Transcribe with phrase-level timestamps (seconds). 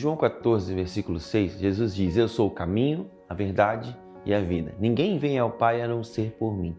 [0.00, 3.94] João 14, versículo 6, Jesus diz: Eu sou o caminho, a verdade
[4.24, 4.74] e a vida.
[4.80, 6.74] Ninguém vem ao Pai a não ser por mim.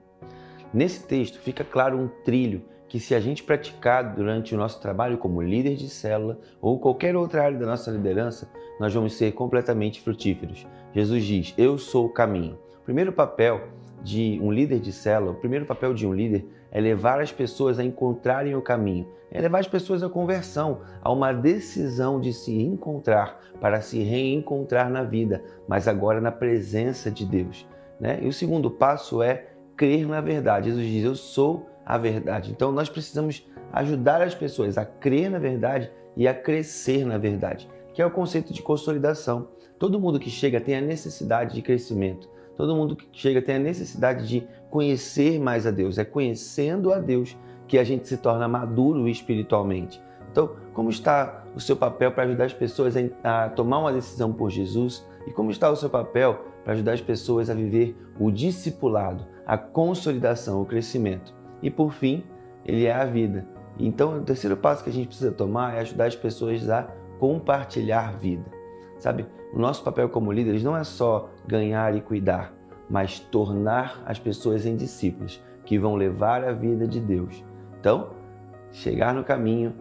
[0.74, 5.20] Nesse texto fica claro um trilho que, se a gente praticar durante o nosso trabalho
[5.20, 10.02] como líder de célula ou qualquer outra área da nossa liderança, nós vamos ser completamente
[10.02, 10.66] frutíferos.
[10.92, 12.58] Jesus diz: Eu sou o caminho.
[12.80, 13.68] O primeiro papel
[14.02, 17.78] de um líder de célula, o primeiro papel de um líder é levar as pessoas
[17.78, 22.60] a encontrarem o caminho, é levar as pessoas à conversão, a uma decisão de se
[22.62, 27.68] encontrar para se reencontrar na vida, mas agora na presença de Deus.
[28.00, 28.20] Né?
[28.22, 30.70] E o segundo passo é crer na verdade.
[30.70, 32.52] Jesus diz: Eu sou a verdade.
[32.52, 37.70] Então nós precisamos ajudar as pessoas a crer na verdade e a crescer na verdade,
[37.94, 39.50] que é o conceito de consolidação.
[39.78, 42.30] Todo mundo que chega tem a necessidade de crescimento.
[42.56, 46.00] Todo mundo que chega tem a necessidade de conhecer mais a Deus.
[46.00, 47.38] É conhecendo a Deus
[47.68, 50.02] que a gente se torna maduro espiritualmente.
[50.32, 54.50] Então, como está o seu papel para ajudar as pessoas a, tomar uma decisão por
[54.50, 55.06] Jesus?
[55.28, 59.58] E como está o seu papel para ajudar as pessoas a viver o discipulado, a
[59.58, 61.34] consolidação, o crescimento?
[61.62, 62.24] E por fim,
[62.66, 63.46] ele é a vida.
[63.78, 66.84] Então, o terceiro passo que a gente precisa tomar é ajudar as pessoas a
[67.20, 68.46] compartilhar vida.
[68.98, 72.54] Sabe, o nosso papel como líderes não é só ganhar e cuidar,
[72.92, 77.42] mas tornar as pessoas em discípulos que vão levar a vida de Deus.
[77.80, 78.10] Então,
[78.70, 79.74] chegar no caminho,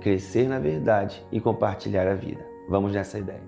[0.00, 2.42] crescer na verdade e compartilhar a vida.
[2.70, 3.42] Vamos nessa ideia.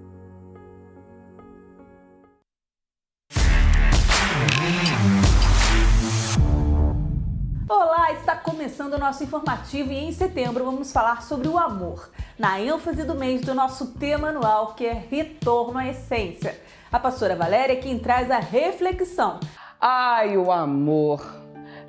[7.67, 12.61] Olá, está começando o nosso informativo e em setembro vamos falar sobre o amor, na
[12.61, 16.61] ênfase do mês do nosso tema anual que é Retorno à Essência.
[16.91, 19.39] A pastora Valéria é quem traz a reflexão.
[19.79, 21.23] Ai, o amor!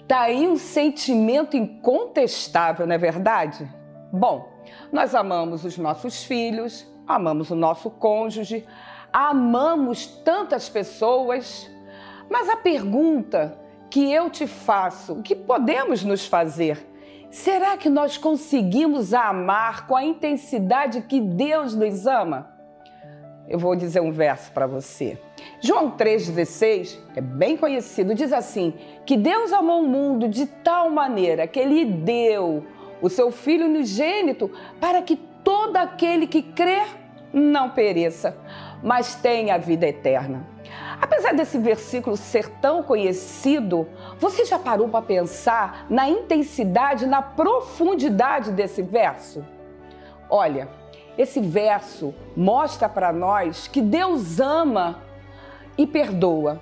[0.05, 3.65] Tá aí um sentimento incontestável, não é verdade?
[4.11, 4.51] Bom,
[4.91, 8.65] nós amamos os nossos filhos, amamos o nosso cônjuge,
[9.13, 11.71] amamos tantas pessoas,
[12.29, 13.57] mas a pergunta
[13.89, 16.85] que eu te faço, o que podemos nos fazer?
[17.31, 22.48] Será que nós conseguimos amar com a intensidade que Deus nos ama?
[23.49, 25.17] Eu vou dizer um verso para você.
[25.59, 28.75] João 3,16, é bem conhecido, diz assim:
[29.07, 32.63] que Deus amou o mundo de tal maneira que ele deu
[33.01, 36.85] o seu Filho unigênito para que todo aquele que crer
[37.33, 38.37] não pereça,
[38.83, 40.45] mas tenha a vida eterna.
[41.01, 43.87] Apesar desse versículo ser tão conhecido,
[44.19, 49.43] você já parou para pensar na intensidade, na profundidade desse verso?
[50.29, 50.69] Olha,
[51.19, 55.03] esse verso mostra para nós que Deus ama
[55.77, 56.61] e perdoa.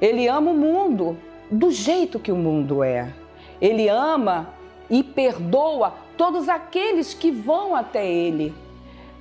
[0.00, 1.18] Ele ama o mundo
[1.50, 3.12] do jeito que o mundo é.
[3.60, 4.54] Ele ama
[4.88, 8.54] e perdoa todos aqueles que vão até Ele.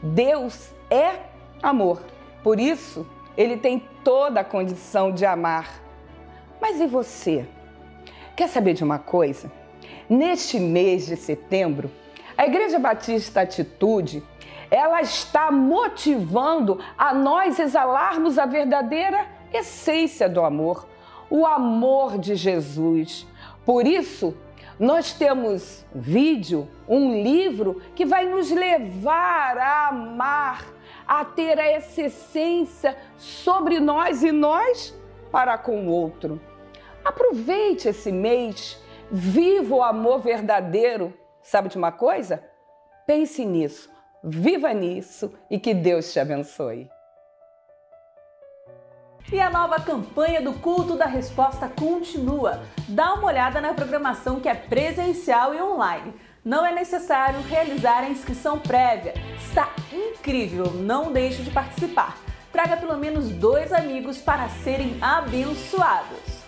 [0.04, 1.16] Deus é
[1.60, 2.04] amor.
[2.44, 5.82] Por isso, ele tem toda a condição de amar.
[6.62, 7.48] Mas e você?
[8.36, 9.52] Quer saber de uma coisa?
[10.08, 11.90] Neste mês de setembro,
[12.38, 14.24] a Igreja Batista Atitude,
[14.70, 20.88] ela está motivando a nós exalarmos a verdadeira essência do amor,
[21.30, 23.28] o amor de Jesus.
[23.66, 24.36] Por isso,
[24.80, 30.74] nós temos vídeo, um livro que vai nos levar a amar
[31.08, 34.98] a ter essa essência sobre nós e nós
[35.32, 36.42] para com o outro.
[37.04, 38.82] Aproveite esse mês,
[39.12, 41.14] viva o amor verdadeiro.
[41.44, 42.44] Sabe de uma coisa?
[43.06, 43.90] Pense nisso,
[44.24, 46.90] viva nisso e que Deus te abençoe.
[49.32, 52.64] E a nova campanha do Culto da Resposta continua.
[52.90, 56.14] Dá uma olhada na programação que é presencial e online
[56.46, 59.14] não é necessário realizar a inscrição prévia.
[59.38, 62.18] Está incrível, não deixe de participar.
[62.52, 66.44] Traga pelo menos dois amigos para serem abençoados.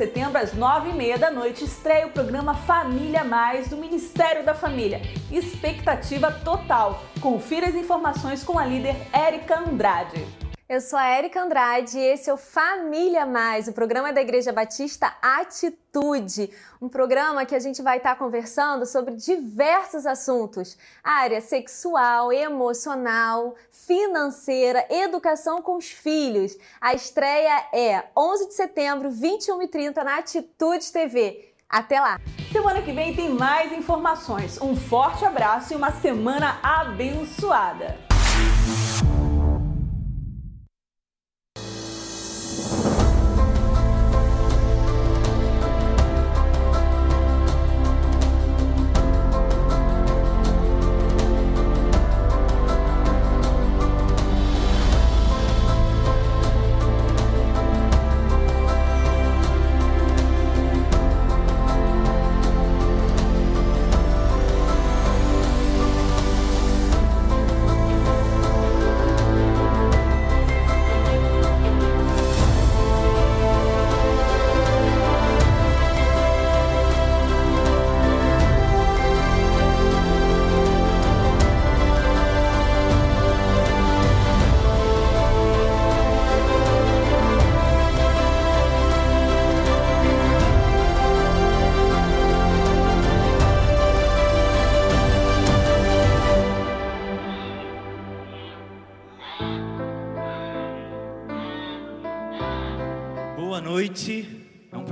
[0.00, 5.02] Setembro, às 9h30 da noite, estreia o programa Família Mais do Ministério da Família.
[5.30, 7.04] Expectativa total.
[7.20, 10.26] Confira as informações com a líder Érica Andrade.
[10.70, 14.52] Eu sou a Érica Andrade e esse é o Família Mais, o programa da Igreja
[14.52, 16.48] Batista Atitude.
[16.80, 24.86] Um programa que a gente vai estar conversando sobre diversos assuntos: área sexual, emocional, financeira,
[24.88, 26.56] educação com os filhos.
[26.80, 31.52] A estreia é 11 de setembro, 21h30 na Atitude TV.
[31.68, 32.20] Até lá!
[32.52, 34.60] Semana que vem tem mais informações.
[34.62, 38.09] Um forte abraço e uma semana abençoada!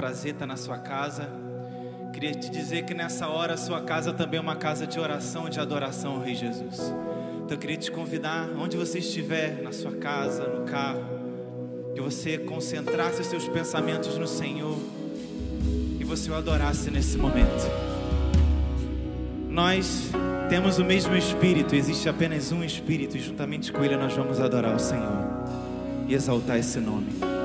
[0.09, 1.29] Prazer estar na sua casa.
[2.15, 5.51] Queria te dizer que nessa hora a sua casa também é uma casa de oração,
[5.51, 6.79] de adoração ao Rei Jesus.
[7.45, 11.05] Então eu queria te convidar, onde você estiver, na sua casa, no carro,
[11.95, 14.79] que você concentrasse os seus pensamentos no Senhor
[16.01, 17.71] e você o adorasse nesse momento.
[19.47, 20.11] Nós
[20.49, 24.75] temos o mesmo Espírito, existe apenas um Espírito, e juntamente com Ele nós vamos adorar
[24.75, 25.27] o Senhor
[26.09, 27.38] e exaltar esse nome.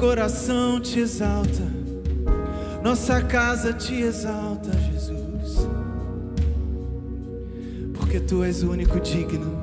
[0.00, 1.62] Coração te exalta,
[2.82, 5.68] nossa casa te exalta, Jesus,
[7.92, 9.62] porque tu és o único digno,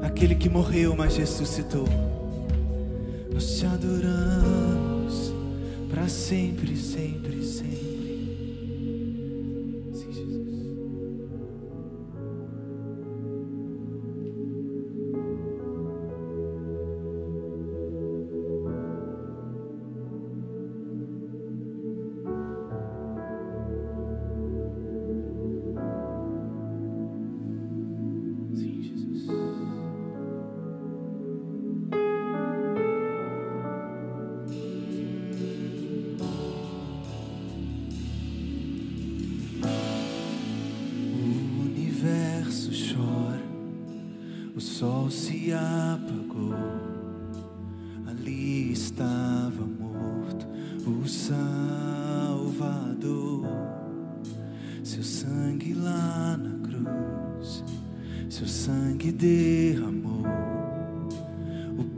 [0.00, 1.88] aquele que morreu, mas ressuscitou.
[3.34, 5.34] Nós te adoramos
[5.90, 7.85] para sempre, sempre, sempre.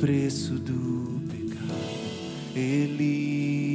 [0.01, 3.68] Cantamos aleluia, cantamos aleluia.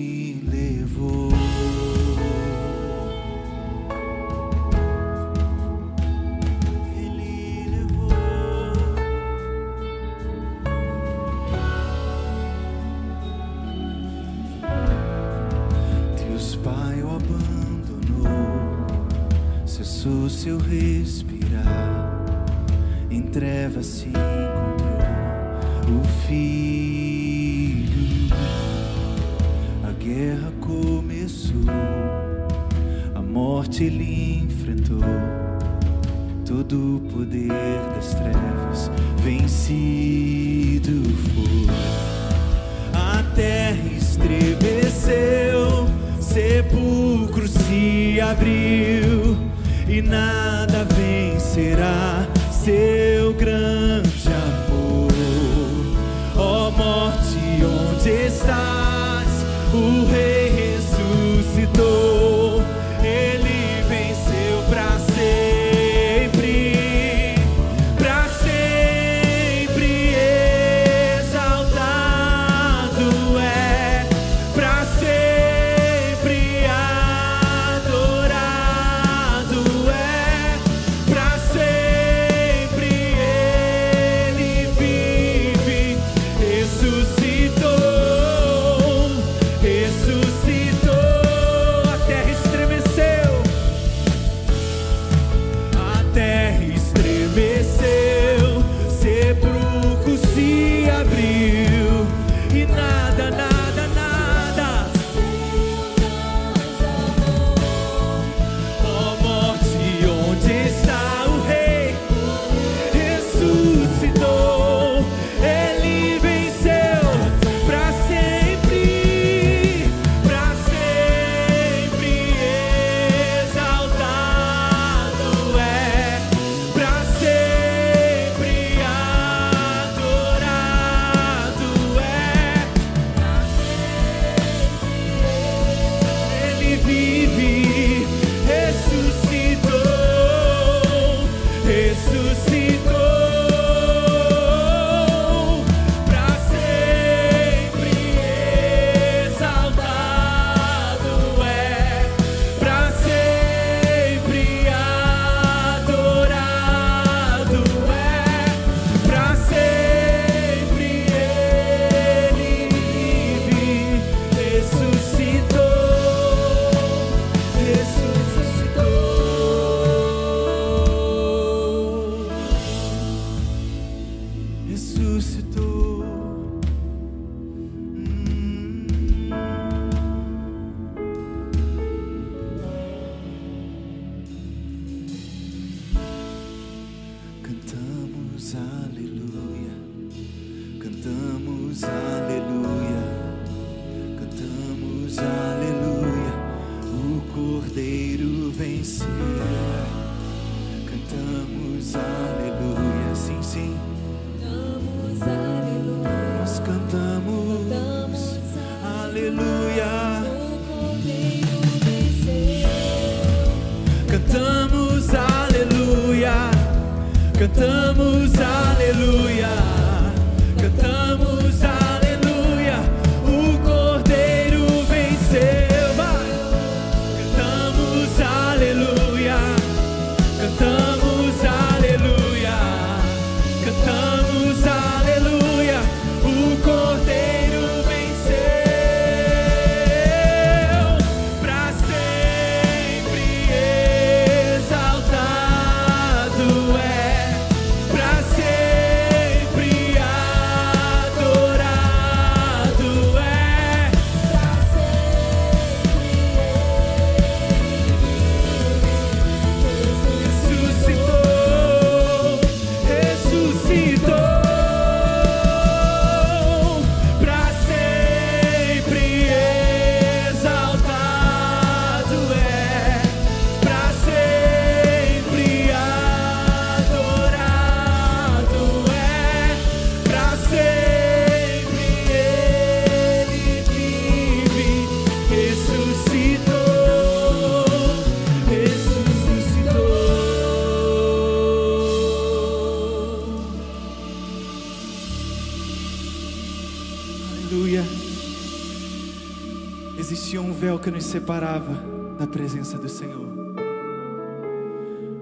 [301.14, 303.32] Separava da presença do Senhor.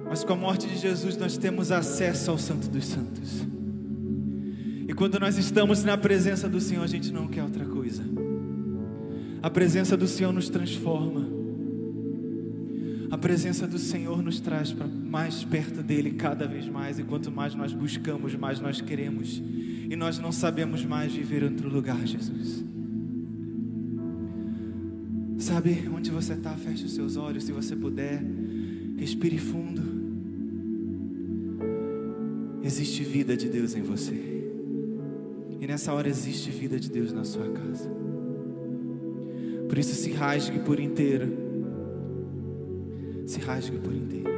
[0.07, 3.45] Mas com a morte de Jesus nós temos acesso ao Santo dos Santos.
[4.87, 8.03] E quando nós estamos na presença do Senhor, a gente não quer outra coisa.
[9.43, 11.27] A presença do Senhor nos transforma.
[13.09, 16.99] A presença do Senhor nos traz para mais perto dele cada vez mais.
[16.99, 19.43] E quanto mais nós buscamos, mais nós queremos.
[19.89, 22.70] E nós não sabemos mais viver em outro lugar, Jesus.
[25.51, 26.51] Sabe onde você está?
[26.51, 28.23] Feche os seus olhos se você puder.
[28.97, 29.81] Respire fundo.
[32.63, 34.15] Existe vida de Deus em você.
[35.59, 37.89] E nessa hora existe vida de Deus na sua casa.
[39.67, 41.27] Por isso se rasgue por inteiro.
[43.25, 44.31] Se rasgue por inteiro.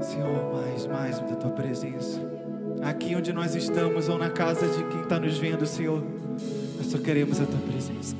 [0.00, 2.20] Senhor, mais, mais da tua presença.
[2.82, 6.04] Aqui onde nós estamos ou na casa de quem está nos vendo, Senhor,
[6.90, 8.16] só queremos a tua presença.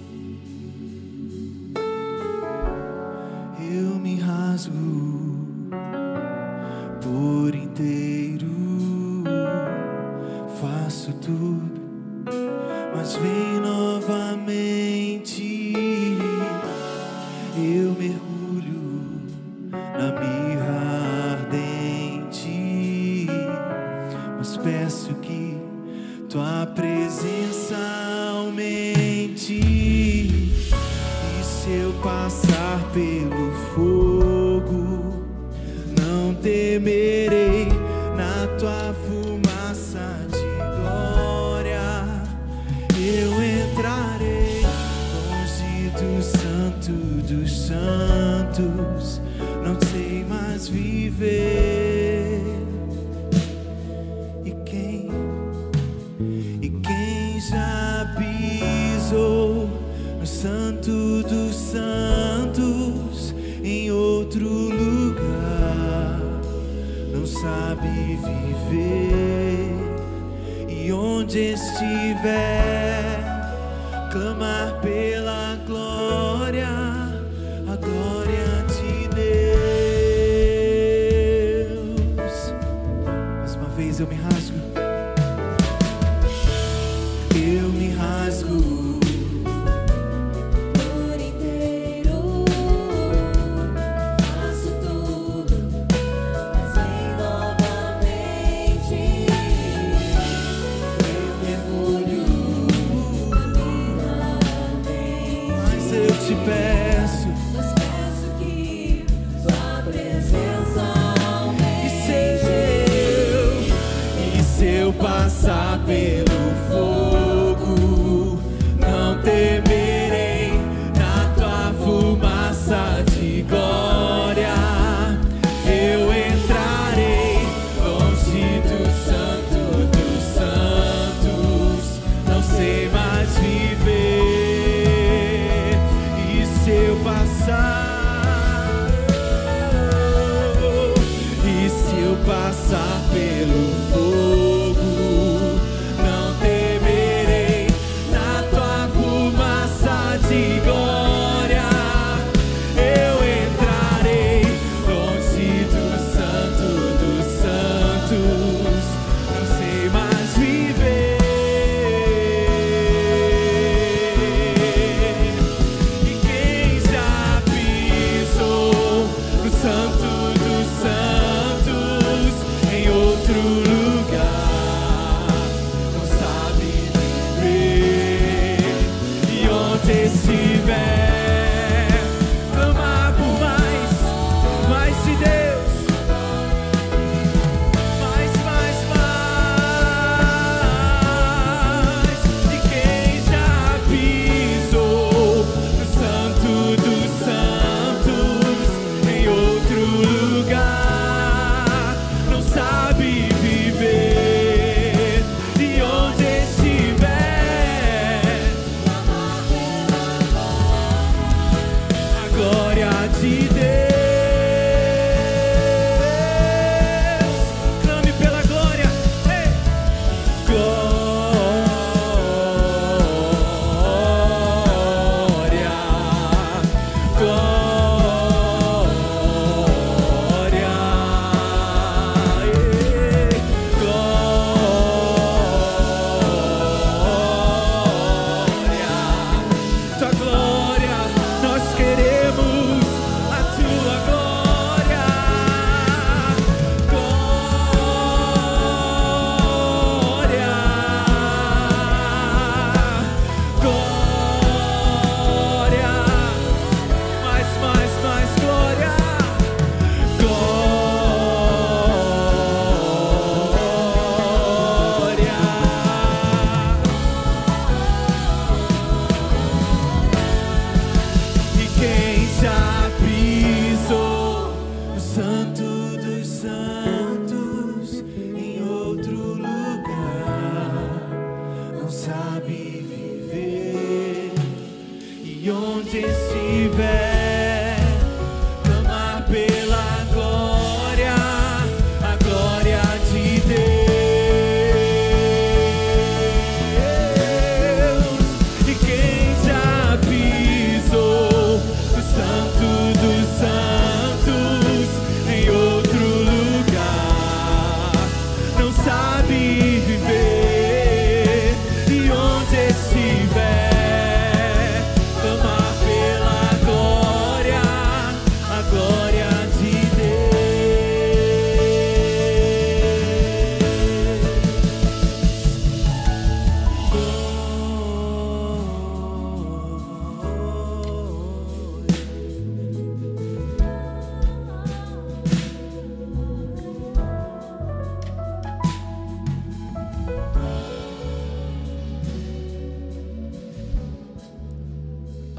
[64.30, 66.20] Outro lugar?
[67.12, 69.74] não sabe viver.
[70.68, 73.18] E onde estiver,
[74.12, 74.99] clamar pela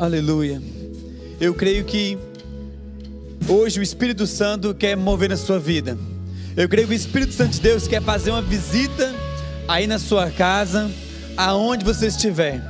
[0.01, 0.59] Aleluia.
[1.39, 2.17] Eu creio que
[3.47, 5.95] hoje o Espírito Santo quer mover na sua vida.
[6.57, 9.13] Eu creio que o Espírito Santo de Deus quer fazer uma visita
[9.67, 10.89] aí na sua casa,
[11.37, 12.63] aonde você estiver.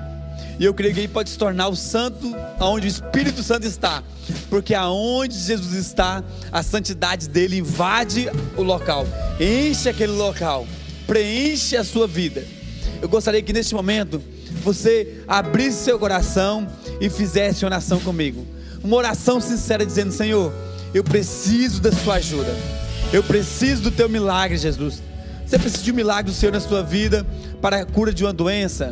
[0.60, 4.04] E eu creio que ele pode se tornar o santo aonde o Espírito Santo está.
[4.50, 9.08] Porque aonde Jesus está, a santidade dele invade o local,
[9.40, 10.68] enche aquele local,
[11.08, 12.46] preenche a sua vida.
[13.02, 14.22] Eu gostaria que neste momento
[14.64, 16.68] você abrisse seu coração
[17.00, 18.46] e fizesse oração comigo.
[18.84, 20.54] Uma oração sincera dizendo: Senhor,
[20.94, 22.56] eu preciso da sua ajuda.
[23.12, 25.02] Eu preciso do teu milagre, Jesus.
[25.46, 27.26] Você precisa de um milagre do Senhor na sua vida
[27.62, 28.90] para a cura de uma doença?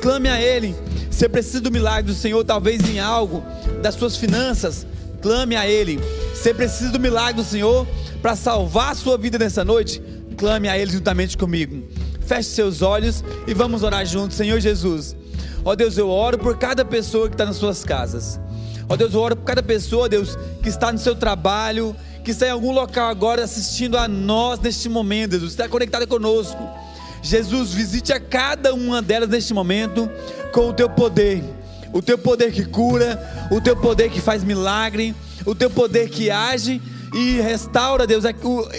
[0.00, 0.74] Clame a Ele.
[1.10, 3.42] Você precisa do milagre do Senhor, talvez em algo
[3.82, 4.86] das suas finanças.
[5.20, 5.98] Clame a Ele.
[6.32, 7.84] Você precisa do milagre do Senhor
[8.22, 10.00] para salvar a sua vida nessa noite.
[10.36, 11.82] Clame a Ele juntamente comigo.
[12.28, 15.16] Feche seus olhos e vamos orar juntos, Senhor Jesus.
[15.64, 18.38] Ó Deus, eu oro por cada pessoa que está nas suas casas.
[18.86, 22.46] Ó Deus, eu oro por cada pessoa, Deus, que está no seu trabalho, que está
[22.46, 26.68] em algum local agora assistindo a nós neste momento, Jesus, está conectada conosco.
[27.22, 30.06] Jesus, visite a cada uma delas neste momento
[30.52, 31.42] com o teu poder.
[31.94, 35.14] O teu poder que cura, o teu poder que faz milagre,
[35.46, 36.82] o teu poder que age
[37.14, 38.24] e restaura, Deus,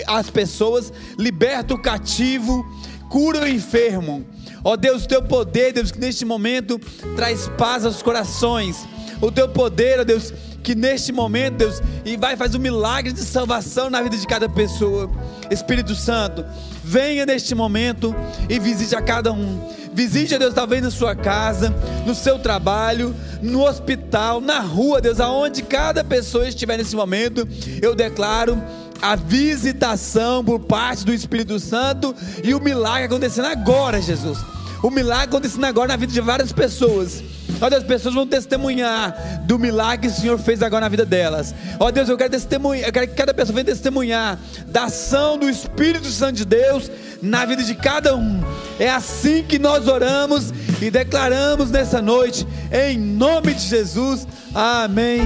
[0.08, 2.64] as pessoas, liberta o cativo,
[3.10, 4.26] cura o enfermo.
[4.64, 6.80] Ó Deus, o teu poder, Deus, que neste momento
[7.16, 8.88] traz paz aos corações.
[9.22, 13.22] O teu poder, ó Deus, que neste momento, Deus, e vai fazer um milagre de
[13.22, 15.10] salvação na vida de cada pessoa.
[15.50, 16.46] Espírito Santo,
[16.84, 18.16] venha neste momento
[18.48, 19.60] e visite a cada um.
[19.94, 21.74] Visite, Deus, talvez na sua casa,
[22.06, 27.48] no seu trabalho, no hospital, na rua, Deus, aonde cada pessoa estiver nesse momento,
[27.82, 28.62] eu declaro
[29.02, 34.38] a visitação por parte do Espírito Santo e o milagre acontecendo agora, Jesus.
[34.82, 37.22] O milagre acontecendo agora na vida de várias pessoas.
[37.62, 41.06] Ó Deus, as pessoas vão testemunhar do milagre que o Senhor fez agora na vida
[41.06, 41.54] delas.
[41.80, 45.50] Ó Deus, eu quero testemunhar, eu quero que cada pessoa venha testemunhar da ação do
[45.50, 46.90] Espírito Santo de Deus
[47.22, 48.42] na vida de cada um.
[48.80, 54.26] É assim que nós oramos e declaramos nessa noite, em nome de Jesus.
[54.56, 55.22] Amém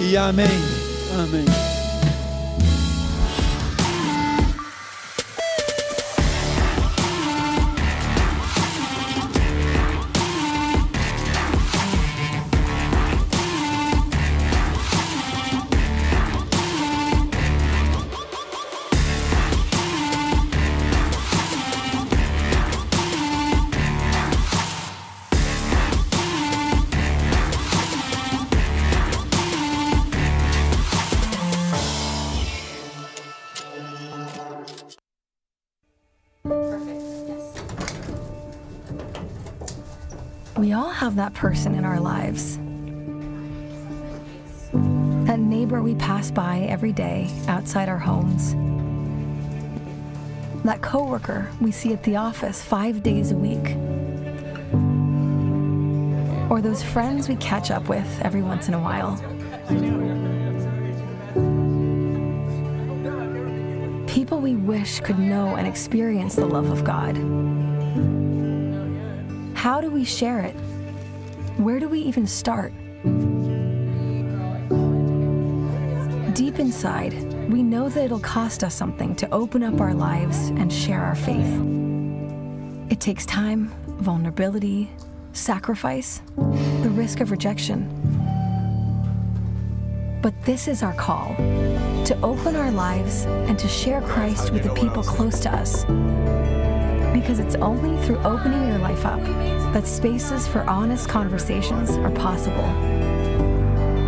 [0.00, 0.46] e amém.
[1.14, 1.75] Amém.
[41.16, 42.58] That person in our lives.
[45.26, 48.54] That neighbor we pass by every day outside our homes.
[50.64, 53.76] That coworker we see at the office 5 days a week.
[56.50, 59.16] Or those friends we catch up with every once in a while.
[64.06, 67.16] People we wish could know and experience the love of God.
[69.56, 70.56] How do we share it?
[71.56, 72.74] Where do we even start?
[76.34, 77.14] Deep inside,
[77.50, 81.14] we know that it'll cost us something to open up our lives and share our
[81.14, 81.62] faith.
[82.90, 84.90] It takes time, vulnerability,
[85.32, 87.88] sacrifice, the risk of rejection.
[90.20, 91.34] But this is our call
[92.04, 95.86] to open our lives and to share Christ with the people close to us.
[97.14, 99.22] Because it's only through opening your life up
[99.76, 102.64] that spaces for honest conversations are possible.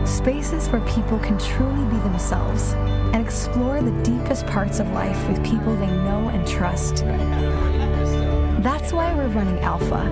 [0.06, 2.72] Spaces where people can truly be themselves
[3.12, 7.04] and explore the deepest parts of life with people they know and trust.
[8.62, 10.10] That's why we're running Alpha.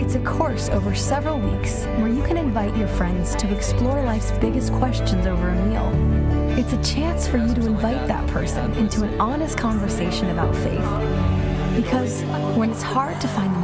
[0.00, 4.30] It's a course over several weeks where you can invite your friends to explore life's
[4.38, 6.56] biggest questions over a meal.
[6.56, 11.40] It's a chance for you to invite that person into an honest conversation about faith.
[11.74, 12.22] Because
[12.56, 13.59] when it's hard to find the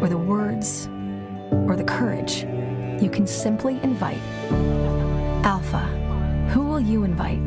[0.00, 0.88] or the words,
[1.66, 2.44] or the courage,
[3.02, 4.20] you can simply invite.
[5.44, 5.86] Alpha,
[6.50, 7.40] who will you invite?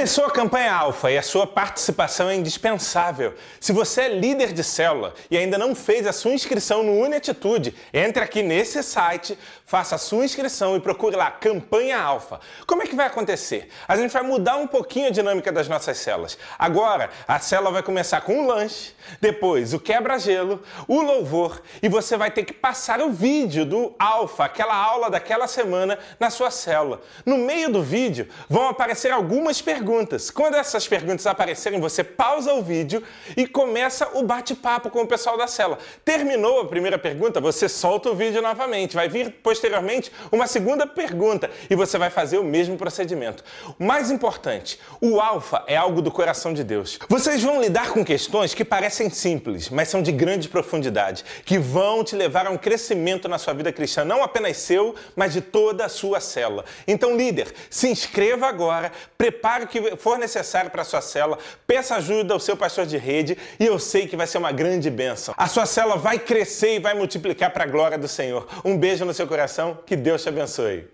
[0.00, 3.34] Começou a campanha Alfa e a sua participação é indispensável.
[3.60, 7.74] Se você é líder de célula e ainda não fez a sua inscrição no Unatitude,
[7.92, 12.40] entre aqui nesse site, faça a sua inscrição e procure lá Campanha Alfa.
[12.66, 13.68] Como é que vai acontecer?
[13.86, 16.38] A gente vai mudar um pouquinho a dinâmica das nossas células.
[16.58, 22.16] Agora, a célula vai começar com um lanche, depois o quebra-gelo, o louvor e você
[22.16, 27.02] vai ter que passar o vídeo do Alfa, aquela aula daquela semana, na sua célula.
[27.26, 29.89] No meio do vídeo vão aparecer algumas perguntas.
[30.32, 33.02] Quando essas perguntas aparecerem, você pausa o vídeo
[33.36, 35.78] e começa o bate-papo com o pessoal da célula.
[36.04, 38.94] Terminou a primeira pergunta, você solta o vídeo novamente.
[38.94, 43.42] Vai vir posteriormente uma segunda pergunta e você vai fazer o mesmo procedimento.
[43.78, 46.98] O mais importante, o alfa é algo do coração de Deus.
[47.08, 52.04] Vocês vão lidar com questões que parecem simples, mas são de grande profundidade, que vão
[52.04, 55.84] te levar a um crescimento na sua vida cristã, não apenas seu, mas de toda
[55.84, 56.64] a sua célula.
[56.86, 62.34] Então, líder, se inscreva agora, prepare o que for necessário para sua célula, peça ajuda
[62.34, 65.34] ao seu pastor de rede e eu sei que vai ser uma grande bênção.
[65.36, 68.46] A sua célula vai crescer e vai multiplicar para a glória do Senhor.
[68.64, 70.88] Um beijo no seu coração, que Deus te abençoe.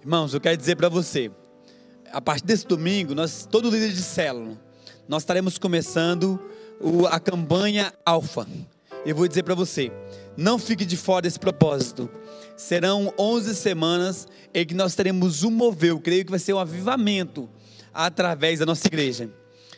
[0.00, 1.30] Irmãos, eu quero dizer para você,
[2.10, 4.56] a partir desse domingo, nós, todo líder de célula,
[5.06, 6.40] nós estaremos começando
[6.80, 8.46] o- a campanha Alfa.
[9.04, 9.92] Eu vou dizer para você,
[10.40, 12.10] não fique de fora desse propósito.
[12.56, 16.58] Serão 11 semanas em que nós teremos um mover, eu creio que vai ser um
[16.58, 17.48] avivamento
[17.92, 19.30] através da nossa igreja.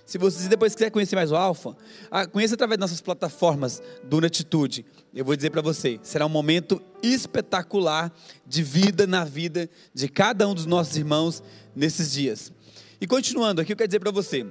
[0.07, 1.77] Se você depois quiser conhecer mais o Alfa,
[2.11, 4.87] ah, conheça através das nossas plataformas do Natitude.
[5.13, 8.13] Eu vou dizer para você, será um momento espetacular
[8.47, 11.43] de vida na vida de cada um dos nossos irmãos
[11.75, 12.53] nesses dias.
[13.01, 14.47] E continuando aqui, eu quero dizer para você,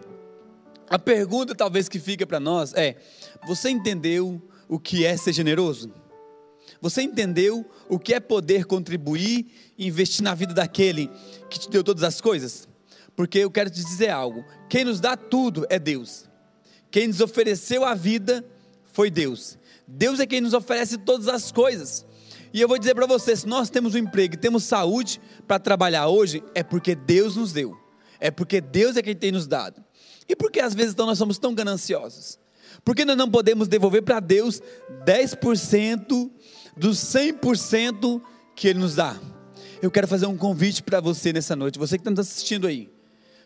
[0.89, 2.97] a pergunta talvez que fica para nós é:
[3.47, 6.00] você entendeu o que é ser generoso?
[6.81, 9.45] Você entendeu o que é poder contribuir
[9.77, 11.09] e investir na vida daquele
[11.49, 12.67] que te deu todas as coisas?
[13.15, 16.25] Porque eu quero te dizer algo: quem nos dá tudo é Deus.
[16.89, 18.43] Quem nos ofereceu a vida
[18.91, 19.57] foi Deus.
[19.87, 22.05] Deus é quem nos oferece todas as coisas.
[22.53, 25.59] E eu vou dizer para você: se nós temos um emprego e temos saúde para
[25.59, 27.77] trabalhar hoje, é porque Deus nos deu.
[28.19, 29.83] É porque Deus é quem tem nos dado.
[30.27, 32.39] E por que às vezes então nós somos tão gananciosos?
[32.83, 34.61] Por que nós não podemos devolver para Deus
[35.05, 36.31] 10%
[36.75, 38.21] dos 100%
[38.55, 39.15] que Ele nos dá?
[39.81, 42.91] Eu quero fazer um convite para você nessa noite, você que está nos assistindo aí.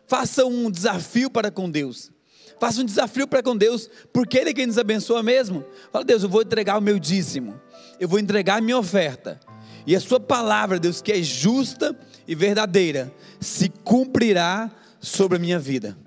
[0.08, 2.12] Faça um desafio para com Deus.
[2.60, 5.66] Faça um desafio para com Deus, porque Ele é quem nos abençoa mesmo.
[5.92, 7.60] Fala, Deus, eu vou entregar o meu dízimo,
[8.00, 9.40] eu vou entregar a minha oferta.
[9.86, 11.98] E a Sua palavra, Deus, que é justa
[12.28, 15.98] e verdadeira, se cumprirá sobre a minha vida.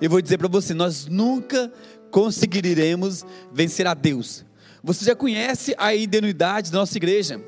[0.00, 1.72] Eu vou dizer para você: nós nunca
[2.10, 4.44] conseguiremos vencer a Deus.
[4.82, 7.40] Você já conhece a idoneidade da nossa igreja.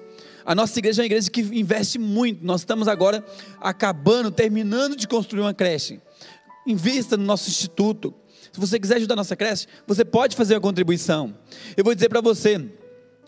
[0.45, 2.45] A nossa igreja é uma igreja que investe muito.
[2.45, 3.25] Nós estamos agora
[3.61, 6.01] acabando, terminando de construir uma creche.
[6.67, 8.15] Invista no nosso instituto.
[8.53, 11.35] Se você quiser ajudar a nossa creche, você pode fazer uma contribuição.
[11.77, 12.61] Eu vou dizer para você,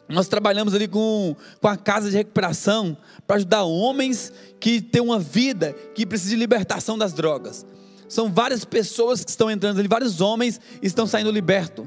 [0.08, 2.96] nós trabalhamos ali com, com a casa de recuperação
[3.26, 7.64] para ajudar homens que têm uma vida que precisam de libertação das drogas.
[8.08, 11.86] São várias pessoas que estão entrando ali, vários homens estão saindo libertos.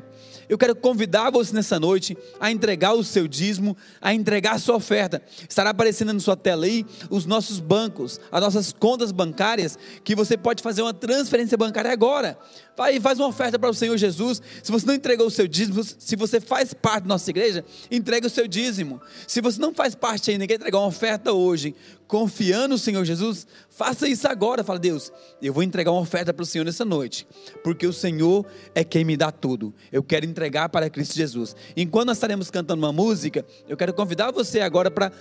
[0.49, 4.75] Eu quero convidar você nessa noite a entregar o seu dízimo, a entregar a sua
[4.75, 5.21] oferta.
[5.47, 10.37] Estará aparecendo na sua tela aí os nossos bancos, as nossas contas bancárias, que você
[10.37, 12.37] pode fazer uma transferência bancária agora.
[12.77, 14.41] Vai e faz uma oferta para o Senhor Jesus.
[14.63, 18.27] Se você não entregou o seu dízimo, se você faz parte da nossa igreja, entregue
[18.27, 19.01] o seu dízimo.
[19.27, 21.75] Se você não faz parte ainda, quer entregar uma oferta hoje,
[22.08, 24.64] confiando no Senhor Jesus, faça isso agora.
[24.64, 27.28] Fala, Deus, eu vou entregar uma oferta para o Senhor nessa noite,
[27.64, 29.74] porque o Senhor é quem me dá tudo.
[29.91, 31.55] Eu quero entregar para Cristo Jesus.
[31.76, 35.12] Enquanto nós estaremos cantando uma música, eu quero convidar você agora para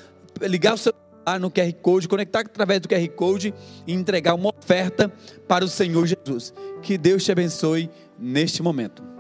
[0.43, 3.53] ligar o seu celular no QR Code, conectar através do QR Code
[3.87, 5.13] e entregar uma oferta
[5.49, 6.55] para o Senhor Jesus.
[6.83, 9.16] Que Deus te abençoe neste momento.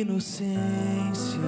[0.00, 1.40] Inocência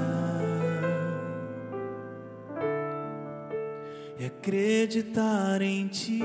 [4.18, 6.22] e acreditar em ti.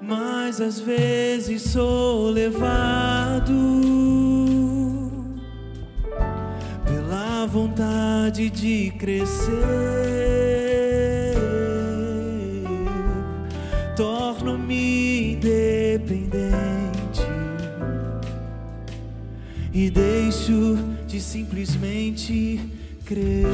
[0.00, 3.52] Mas às vezes sou levado
[6.84, 10.35] pela vontade de crescer.
[19.76, 22.58] E deixo de simplesmente
[23.04, 23.44] crer.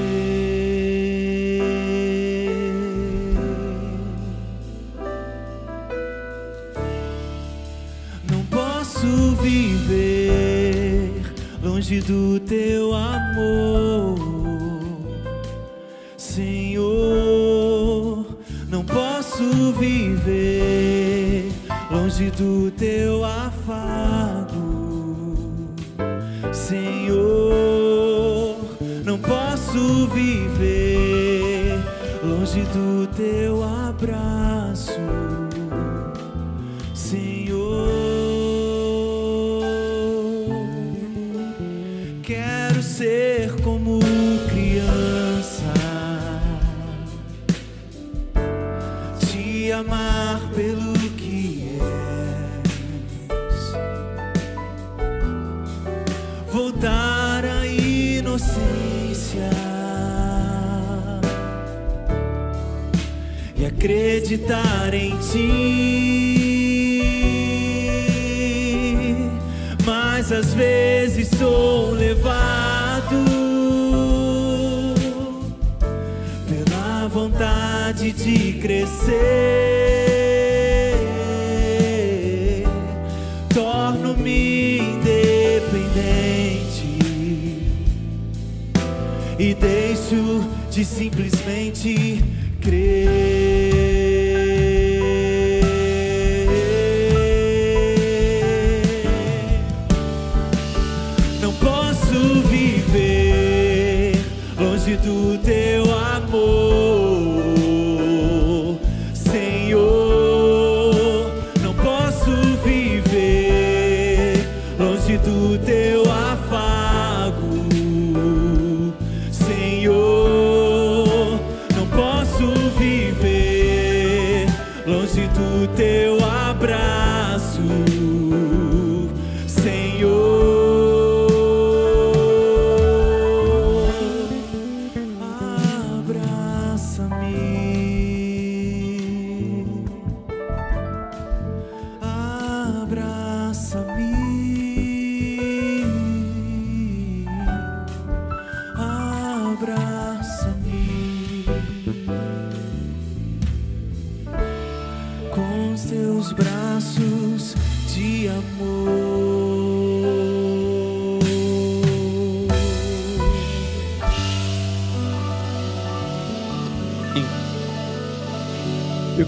[8.31, 11.11] Não posso viver
[11.61, 13.72] longe do teu amor,
[29.73, 31.81] posso viver
[32.23, 33.52] longe do teu
[63.83, 65.73] acreditar em ti.
[69.85, 73.25] Mas às vezes sou levado
[76.47, 79.11] pela vontade de crescer.
[83.53, 86.23] Torno-me independente
[89.41, 92.12] e deixo de simplesmente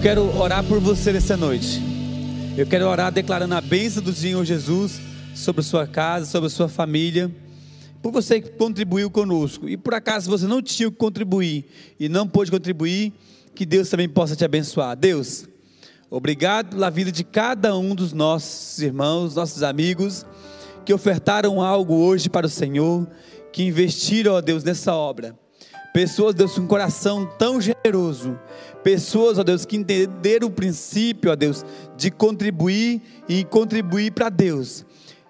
[0.05, 1.81] quero orar por você nessa noite.
[2.55, 5.01] Eu quero orar declarando a bênção do Senhor Jesus
[5.33, 7.31] sobre a sua casa, sobre a sua família.
[8.03, 9.67] Por você que contribuiu conosco.
[9.67, 11.65] E por acaso você não tinha que contribuir
[11.99, 13.13] e não pôde contribuir,
[13.55, 14.95] que Deus também possa te abençoar.
[14.95, 15.47] Deus,
[16.07, 20.23] obrigado pela vida de cada um dos nossos irmãos, nossos amigos,
[20.85, 23.07] que ofertaram algo hoje para o Senhor,
[23.51, 25.35] que investiram, ó Deus, nessa obra.
[25.95, 28.37] Pessoas, Deus, com um coração tão generoso.
[28.83, 31.63] Pessoas, ó Deus, que entenderam o princípio, ó Deus,
[31.95, 34.85] de contribuir e contribuir para Deus.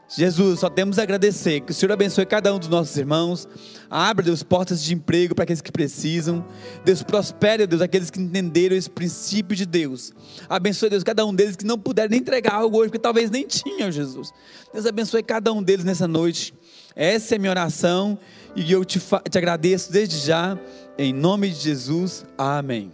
[0.09, 1.61] Jesus, só temos a agradecer.
[1.61, 3.47] Que o Senhor abençoe cada um dos nossos irmãos.
[3.91, 6.43] Abra, Deus, portas de emprego para aqueles que precisam.
[6.83, 10.13] Deus, prospere, Deus, aqueles que entenderam esse princípio de Deus.
[10.49, 13.45] Abençoe, Deus, cada um deles que não puderam nem entregar algo hoje, porque talvez nem
[13.45, 14.33] tinham, Jesus.
[14.73, 16.55] Deus abençoe cada um deles nessa noite.
[16.95, 18.17] Essa é a minha oração
[18.55, 20.57] e eu te, te agradeço desde já.
[20.97, 22.25] Em nome de Jesus.
[22.37, 22.91] Amém.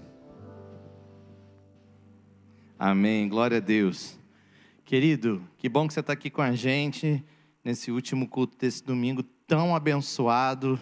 [2.79, 4.17] Amém, glória a Deus.
[4.83, 7.23] Querido, que bom que você está aqui com a gente
[7.63, 10.81] nesse último culto desse domingo tão abençoado.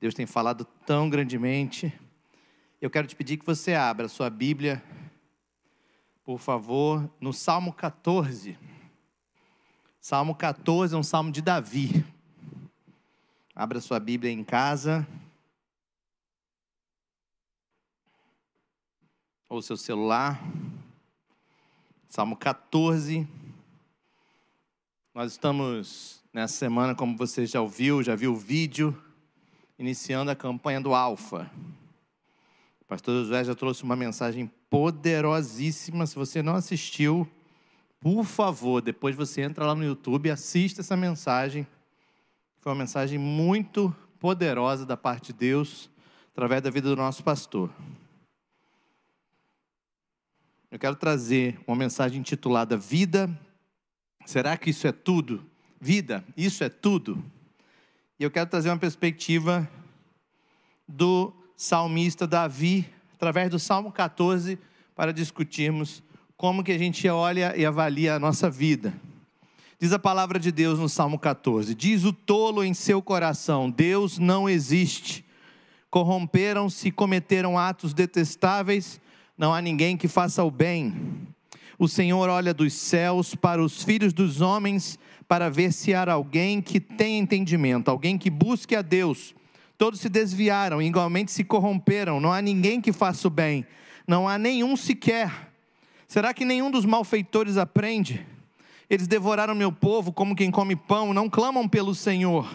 [0.00, 1.92] Deus tem falado tão grandemente.
[2.80, 4.80] Eu quero te pedir que você abra a sua Bíblia,
[6.22, 8.56] por favor, no Salmo 14.
[10.00, 12.04] Salmo 14 é um salmo de Davi.
[13.58, 15.08] Abra sua Bíblia em casa.
[19.48, 20.38] Ou seu celular.
[22.06, 23.26] Salmo 14,
[25.14, 28.94] Nós estamos nessa semana, como você já ouviu, já viu o vídeo,
[29.78, 31.50] iniciando a campanha do Alfa.
[32.82, 36.06] O pastor Josué já trouxe uma mensagem poderosíssima.
[36.06, 37.26] Se você não assistiu,
[38.00, 41.66] por favor, depois você entra lá no YouTube e assista essa mensagem.
[42.66, 45.88] Foi uma mensagem muito poderosa da parte de Deus,
[46.32, 47.70] através da vida do nosso pastor.
[50.68, 53.30] Eu quero trazer uma mensagem intitulada Vida.
[54.24, 55.48] Será que isso é tudo?
[55.80, 57.24] Vida, isso é tudo?
[58.18, 59.70] E eu quero trazer uma perspectiva
[60.88, 64.58] do salmista Davi, através do Salmo 14,
[64.92, 66.02] para discutirmos
[66.36, 68.92] como que a gente olha e avalia a nossa vida.
[69.78, 74.18] Diz a palavra de Deus no Salmo 14: Diz o tolo em seu coração: Deus
[74.18, 75.22] não existe.
[75.90, 78.98] Corromperam-se, cometeram atos detestáveis,
[79.36, 80.94] não há ninguém que faça o bem.
[81.78, 84.98] O Senhor olha dos céus para os filhos dos homens,
[85.28, 89.34] para ver se há alguém que tenha entendimento, alguém que busque a Deus.
[89.76, 93.66] Todos se desviaram, igualmente se corromperam, não há ninguém que faça o bem,
[94.08, 95.52] não há nenhum sequer.
[96.08, 98.26] Será que nenhum dos malfeitores aprende?
[98.88, 102.48] Eles devoraram meu povo como quem come pão, não clamam pelo Senhor.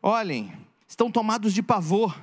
[0.00, 0.52] Olhem,
[0.86, 2.20] estão tomados de pavor,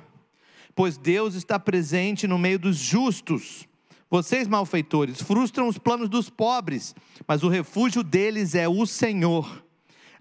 [0.76, 3.68] pois Deus está presente no meio dos justos.
[4.10, 6.96] Vocês, malfeitores, frustram os planos dos pobres,
[7.28, 9.64] mas o refúgio deles é o Senhor.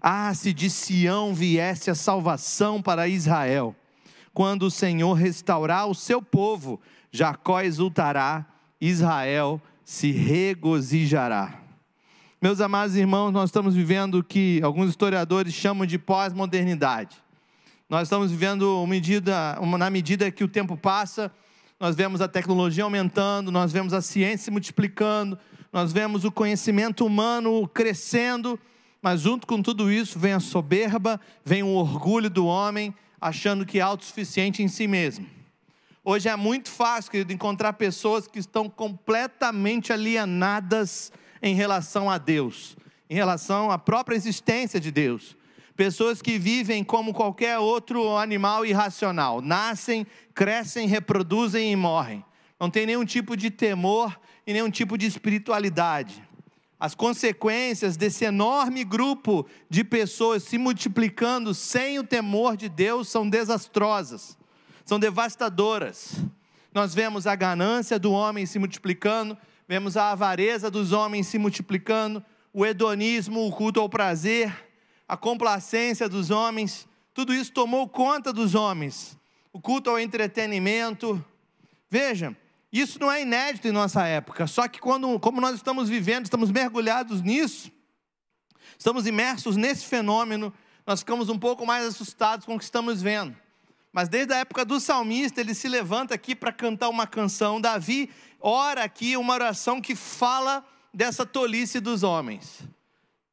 [0.01, 3.75] Ah, se de Sião viesse a salvação para Israel.
[4.33, 6.79] Quando o Senhor restaurar o seu povo,
[7.11, 8.45] Jacó exultará,
[8.79, 11.68] Israel se regozijará.
[12.41, 17.17] Meus amados irmãos, nós estamos vivendo o que alguns historiadores chamam de pós-modernidade.
[17.89, 21.29] Nós estamos vivendo medida, uma, na medida que o tempo passa,
[21.77, 25.37] nós vemos a tecnologia aumentando, nós vemos a ciência se multiplicando,
[25.73, 28.57] nós vemos o conhecimento humano crescendo,
[29.01, 33.79] mas junto com tudo isso vem a soberba, vem o orgulho do homem, achando que
[33.79, 35.27] é autossuficiente em si mesmo.
[36.05, 41.11] Hoje é muito fácil, querido, encontrar pessoas que estão completamente alienadas
[41.41, 42.75] em relação a Deus,
[43.09, 45.37] em relação à própria existência de Deus.
[45.75, 52.23] Pessoas que vivem como qualquer outro animal irracional, nascem, crescem, reproduzem e morrem.
[52.59, 56.21] Não tem nenhum tipo de temor e nenhum tipo de espiritualidade.
[56.79, 63.29] As consequências desse enorme grupo de pessoas se multiplicando sem o temor de Deus são
[63.29, 64.37] desastrosas,
[64.85, 66.15] são devastadoras.
[66.73, 69.37] Nós vemos a ganância do homem se multiplicando,
[69.69, 74.51] vemos a avareza dos homens se multiplicando, o hedonismo, o culto ao prazer,
[75.07, 79.15] a complacência dos homens, tudo isso tomou conta dos homens.
[79.53, 81.23] O culto ao entretenimento.
[81.87, 82.35] Veja,
[82.73, 86.49] isso não é inédito em nossa época, só que quando, como nós estamos vivendo, estamos
[86.49, 87.71] mergulhados nisso,
[88.75, 90.51] estamos imersos nesse fenômeno,
[90.83, 93.37] nós ficamos um pouco mais assustados com o que estamos vendo.
[93.91, 97.59] Mas desde a época do salmista, ele se levanta aqui para cantar uma canção.
[97.59, 98.09] Davi
[98.39, 102.61] ora aqui uma oração que fala dessa tolice dos homens,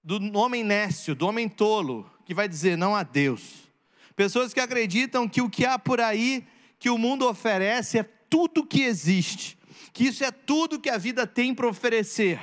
[0.03, 3.71] do homem nécio, do homem tolo, que vai dizer não a Deus.
[4.15, 6.47] Pessoas que acreditam que o que há por aí,
[6.79, 9.59] que o mundo oferece, é tudo que existe,
[9.93, 12.41] que isso é tudo que a vida tem para oferecer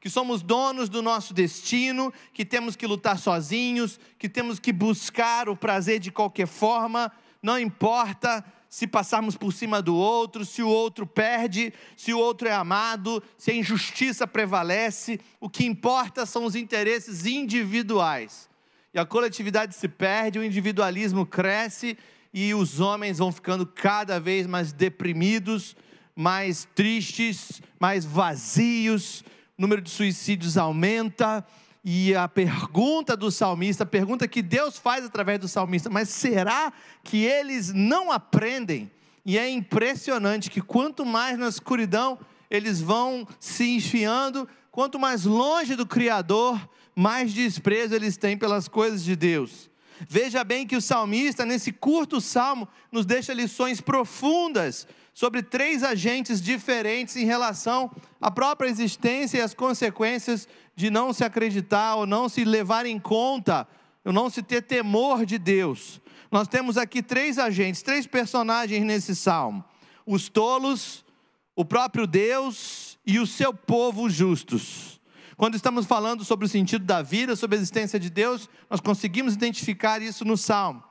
[0.00, 5.46] que somos donos do nosso destino, que temos que lutar sozinhos, que temos que buscar
[5.48, 10.68] o prazer de qualquer forma, não importa se passarmos por cima do outro, se o
[10.68, 16.44] outro perde, se o outro é amado, se a injustiça prevalece, o que importa são
[16.44, 18.48] os interesses individuais.
[18.94, 21.98] E a coletividade se perde, o individualismo cresce
[22.32, 25.76] e os homens vão ficando cada vez mais deprimidos,
[26.14, 29.24] mais tristes, mais vazios,
[29.58, 31.44] o número de suicídios aumenta.
[31.82, 36.72] E a pergunta do salmista, a pergunta que Deus faz através do salmista, mas será
[37.02, 38.90] que eles não aprendem?
[39.24, 42.18] E é impressionante que quanto mais na escuridão
[42.50, 46.60] eles vão se enfiando, quanto mais longe do Criador,
[46.94, 49.70] mais desprezo eles têm pelas coisas de Deus.
[50.08, 56.40] Veja bem que o salmista, nesse curto salmo, nos deixa lições profundas sobre três agentes
[56.40, 57.90] diferentes em relação
[58.20, 62.98] à própria existência e as consequências de não se acreditar ou não se levar em
[62.98, 63.66] conta,
[64.04, 66.00] ou não se ter temor de Deus.
[66.30, 69.64] Nós temos aqui três agentes, três personagens nesse salmo:
[70.06, 71.04] os tolos,
[71.56, 75.00] o próprio Deus e o seu povo justos.
[75.36, 79.34] Quando estamos falando sobre o sentido da vida, sobre a existência de Deus, nós conseguimos
[79.34, 80.82] identificar isso no salmo.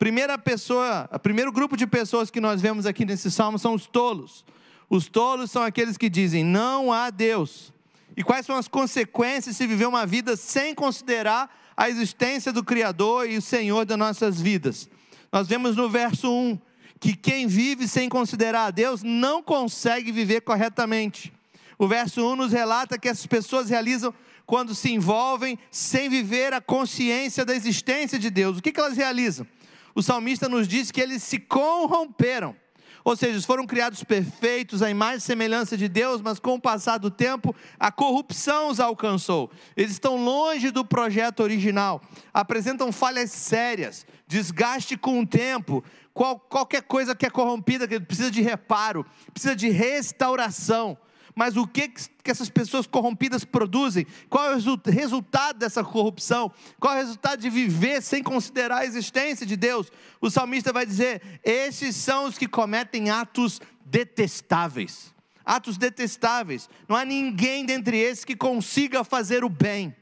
[0.00, 3.86] Primeira pessoa, o primeiro grupo de pessoas que nós vemos aqui nesse salmo são os
[3.86, 4.46] tolos.
[4.88, 7.70] Os tolos são aqueles que dizem: não há Deus.
[8.16, 13.28] E quais são as consequências se viver uma vida sem considerar a existência do Criador
[13.28, 14.88] e o Senhor das nossas vidas?
[15.30, 16.58] Nós vemos no verso 1
[16.98, 21.30] que quem vive sem considerar a Deus não consegue viver corretamente.
[21.78, 24.14] O verso 1 nos relata que essas pessoas realizam
[24.46, 28.56] quando se envolvem sem viver a consciência da existência de Deus.
[28.56, 29.46] O que, que elas realizam?
[29.94, 32.56] O salmista nos diz que eles se corromperam.
[33.02, 36.60] Ou seja, eles foram criados perfeitos, à imagem e semelhança de Deus, mas com o
[36.60, 39.50] passar do tempo, a corrupção os alcançou.
[39.76, 45.82] Eles estão longe do projeto original, apresentam falhas sérias, desgaste com o tempo.
[46.12, 50.98] Qual, qualquer coisa que é corrompida que precisa de reparo, precisa de restauração.
[51.34, 54.06] Mas o que, que essas pessoas corrompidas produzem?
[54.28, 56.52] Qual é o resu- resultado dessa corrupção?
[56.78, 59.90] Qual é o resultado de viver sem considerar a existência de Deus?
[60.20, 65.14] O salmista vai dizer: esses são os que cometem atos detestáveis.
[65.44, 66.68] Atos detestáveis.
[66.88, 69.94] Não há ninguém dentre esses que consiga fazer o bem.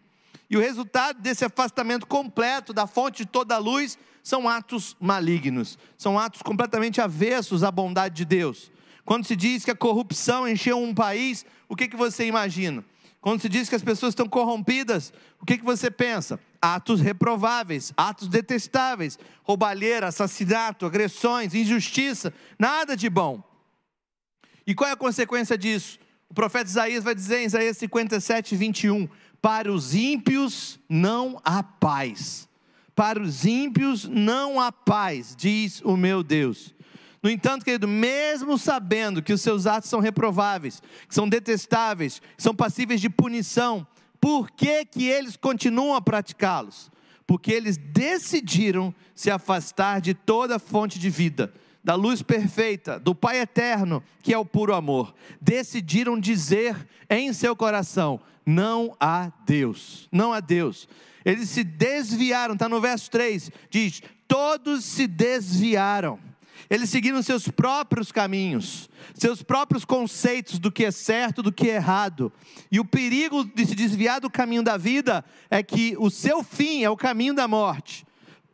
[0.51, 5.79] E o resultado desse afastamento completo da fonte de toda a luz são atos malignos,
[5.97, 8.71] são atos completamente avessos à bondade de Deus.
[9.09, 12.85] Quando se diz que a corrupção encheu um país, o que, que você imagina?
[13.23, 16.39] Quando se diz que as pessoas estão corrompidas, o que, que você pensa?
[16.61, 23.43] Atos reprováveis, atos detestáveis, roubalheira, assassinato, agressões, injustiça, nada de bom.
[24.67, 25.99] E qual é a consequência disso?
[26.29, 29.09] O profeta Isaías vai dizer em Isaías 57, 21:
[29.41, 32.47] Para os ímpios não há paz.
[32.95, 36.75] Para os ímpios não há paz, diz o meu Deus.
[37.23, 42.43] No entanto, querido, mesmo sabendo que os seus atos são reprováveis, que são detestáveis, que
[42.43, 43.87] são passíveis de punição,
[44.21, 46.91] por que, que eles continuam a praticá-los?
[47.27, 51.53] Porque eles decidiram se afastar de toda fonte de vida,
[51.85, 55.15] da luz perfeita, do Pai eterno, que é o puro amor.
[55.41, 60.89] Decidiram dizer em seu coração: não há Deus, não há Deus.
[61.25, 66.19] Eles se desviaram, está no verso 3, diz: todos se desviaram.
[66.71, 71.77] Eles seguiram seus próprios caminhos, seus próprios conceitos do que é certo, do que é
[71.77, 72.31] errado.
[72.71, 76.83] E o perigo de se desviar do caminho da vida é que o seu fim
[76.83, 78.07] é o caminho da morte.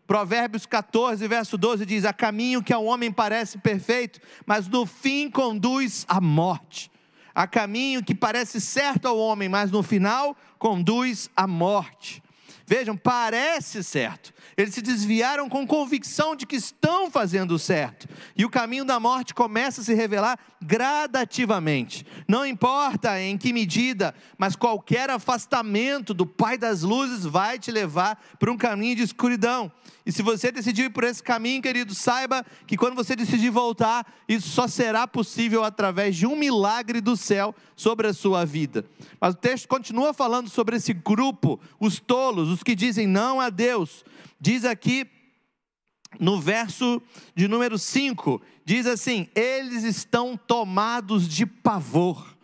[0.07, 5.31] Provérbios 14, verso 12 diz: Há caminho que ao homem parece perfeito, mas no fim
[5.31, 6.91] conduz à morte.
[7.35, 12.23] Há caminho que parece certo ao homem, mas no final conduz à morte.
[12.67, 14.33] Vejam, parece certo.
[14.57, 18.09] Eles se desviaram com convicção de que estão fazendo certo.
[18.35, 22.07] E o caminho da morte começa a se revelar gradativamente.
[22.27, 28.19] Não importa em que medida, mas qualquer afastamento do Pai das luzes vai te levar
[28.39, 29.71] para um caminho de escuridão.
[30.07, 34.07] E se você decidir ir por esse caminho, querido, saiba que quando você decidir voltar,
[34.29, 38.85] isso só será possível através de um milagre do céu sobre a sua vida.
[39.19, 43.51] Mas o texto continua falando sobre esse grupo, os tolos, os que dizem não a
[43.51, 44.05] Deus.
[44.41, 45.07] Diz aqui
[46.19, 47.03] no verso
[47.35, 52.35] de número 5, diz assim: eles estão tomados de pavor.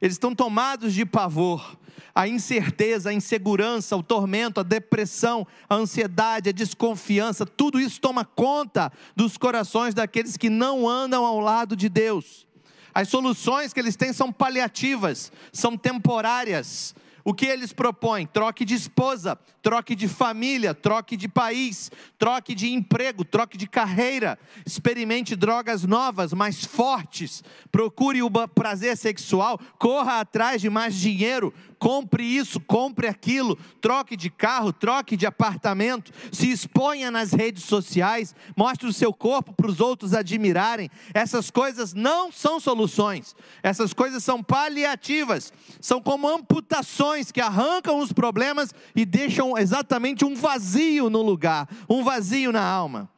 [0.00, 1.78] Eles estão tomados de pavor.
[2.14, 8.24] A incerteza, a insegurança, o tormento, a depressão, a ansiedade, a desconfiança, tudo isso toma
[8.24, 12.46] conta dos corações daqueles que não andam ao lado de Deus.
[12.94, 16.94] As soluções que eles têm são paliativas, são temporárias.
[17.24, 18.26] O que eles propõem?
[18.26, 24.38] Troque de esposa, troque de família, troque de país, troque de emprego, troque de carreira.
[24.66, 27.42] Experimente drogas novas, mais fortes.
[27.72, 31.52] Procure o prazer sexual, corra atrás de mais dinheiro.
[31.84, 38.34] Compre isso, compre aquilo, troque de carro, troque de apartamento, se exponha nas redes sociais,
[38.56, 40.88] mostre o seu corpo para os outros admirarem.
[41.12, 48.14] Essas coisas não são soluções, essas coisas são paliativas, são como amputações que arrancam os
[48.14, 53.13] problemas e deixam exatamente um vazio no lugar, um vazio na alma.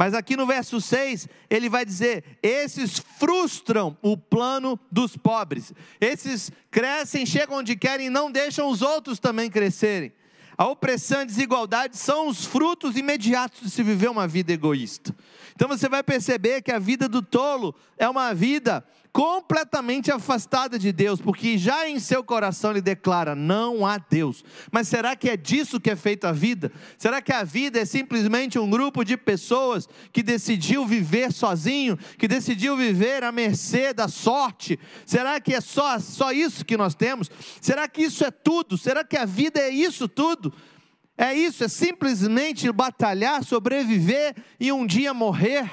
[0.00, 5.74] Mas aqui no verso 6, ele vai dizer: esses frustram o plano dos pobres.
[6.00, 10.10] Esses crescem, chegam onde querem e não deixam os outros também crescerem.
[10.56, 15.14] A opressão e a desigualdade são os frutos imediatos de se viver uma vida egoísta.
[15.54, 18.82] Então você vai perceber que a vida do tolo é uma vida
[19.12, 24.44] completamente afastada de Deus, porque já em seu coração ele declara: não há Deus.
[24.70, 26.72] Mas será que é disso que é feita a vida?
[26.98, 32.28] Será que a vida é simplesmente um grupo de pessoas que decidiu viver sozinho, que
[32.28, 34.78] decidiu viver à mercê da sorte?
[35.04, 37.30] Será que é só, só isso que nós temos?
[37.60, 38.78] Será que isso é tudo?
[38.78, 40.52] Será que a vida é isso tudo?
[41.16, 45.70] É isso, é simplesmente batalhar, sobreviver e um dia morrer.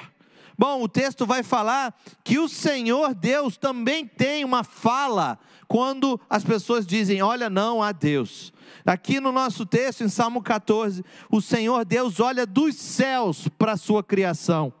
[0.58, 1.94] Bom, o texto vai falar
[2.24, 5.38] que o Senhor Deus também tem uma fala
[5.68, 8.52] quando as pessoas dizem: Olha, não há Deus.
[8.84, 13.76] Aqui no nosso texto, em Salmo 14, o Senhor Deus olha dos céus para a
[13.76, 14.72] sua criação.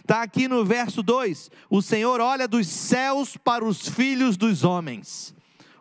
[0.00, 5.33] Está aqui no verso 2: O Senhor olha dos céus para os filhos dos homens.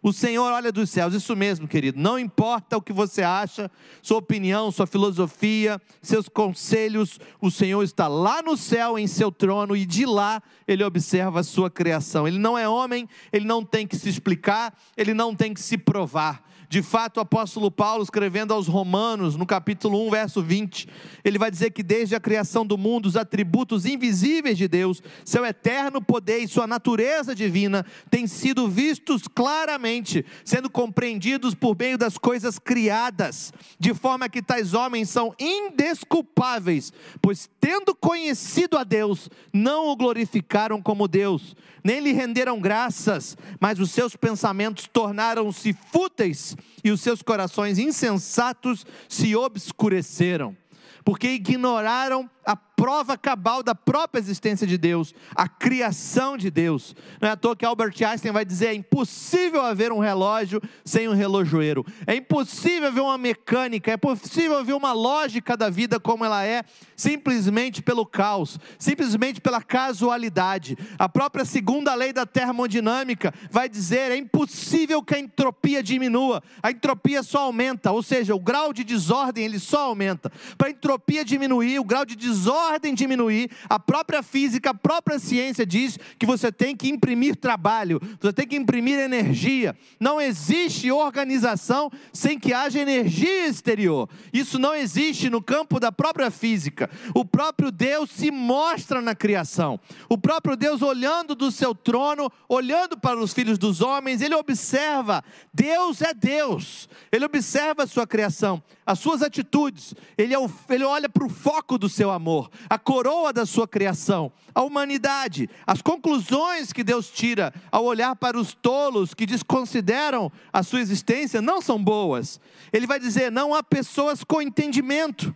[0.04, 1.97] O Senhor olha dos céus, isso mesmo, querido.
[1.97, 8.10] Não importa o que você acha, sua opinião, sua filosofia, seus conselhos, o Senhor está
[8.10, 12.28] lá no céu em seu trono e de lá ele observa a sua criação.
[12.28, 15.78] Ele não é homem, ele não tem que se explicar, ele não tem que se
[15.78, 16.43] provar.
[16.74, 20.88] De fato, o apóstolo Paulo, escrevendo aos Romanos, no capítulo 1, verso 20,
[21.24, 25.45] ele vai dizer que desde a criação do mundo, os atributos invisíveis de Deus, seu
[25.45, 32.17] eterno poder e sua natureza divina, têm sido vistos claramente, sendo compreendidos por meio das
[32.17, 39.89] coisas criadas, de forma que tais homens são indesculpáveis, pois tendo conhecido a Deus, não
[39.89, 46.92] o glorificaram como Deus, nem lhe renderam graças, mas os seus pensamentos tornaram-se fúteis e
[46.92, 50.56] os seus corações insensatos se obscureceram,
[51.04, 56.94] porque ignoraram a prova cabal da própria existência de Deus, a criação de Deus.
[57.22, 61.08] Não é à toa que Albert Einstein vai dizer: é impossível haver um relógio sem
[61.08, 66.26] um relojoeiro, é impossível haver uma mecânica, é possível haver uma lógica da vida como
[66.26, 66.62] ela é,
[66.94, 70.78] simplesmente pelo caos, simplesmente pela casualidade.
[71.00, 76.70] A própria segunda lei da termodinâmica vai dizer: é impossível que a entropia diminua, a
[76.70, 80.30] entropia só aumenta, ou seja, o grau de desordem ele só aumenta.
[80.58, 85.65] Para a entropia diminuir, o grau de desordem diminuir, a própria física, a própria ciência
[85.65, 89.76] diz que você tem que imprimir trabalho, você tem que imprimir energia.
[89.99, 94.09] Não existe organização sem que haja energia exterior.
[94.32, 96.89] Isso não existe no campo da própria física.
[97.13, 99.80] O próprio Deus se mostra na criação.
[100.09, 105.24] O próprio Deus olhando do seu trono, olhando para os filhos dos homens, ele observa.
[105.53, 106.89] Deus é Deus.
[107.11, 109.93] Ele observa a sua criação, as suas atitudes.
[110.17, 113.68] Ele, é o, ele olha para o foco do seu amor, a coroa da sua
[113.68, 120.32] criação, a humanidade, as conclusões que Deus tira ao olhar para os tolos que desconsideram
[120.51, 122.39] a sua existência não são boas.
[122.72, 125.34] Ele vai dizer: não há pessoas com entendimento.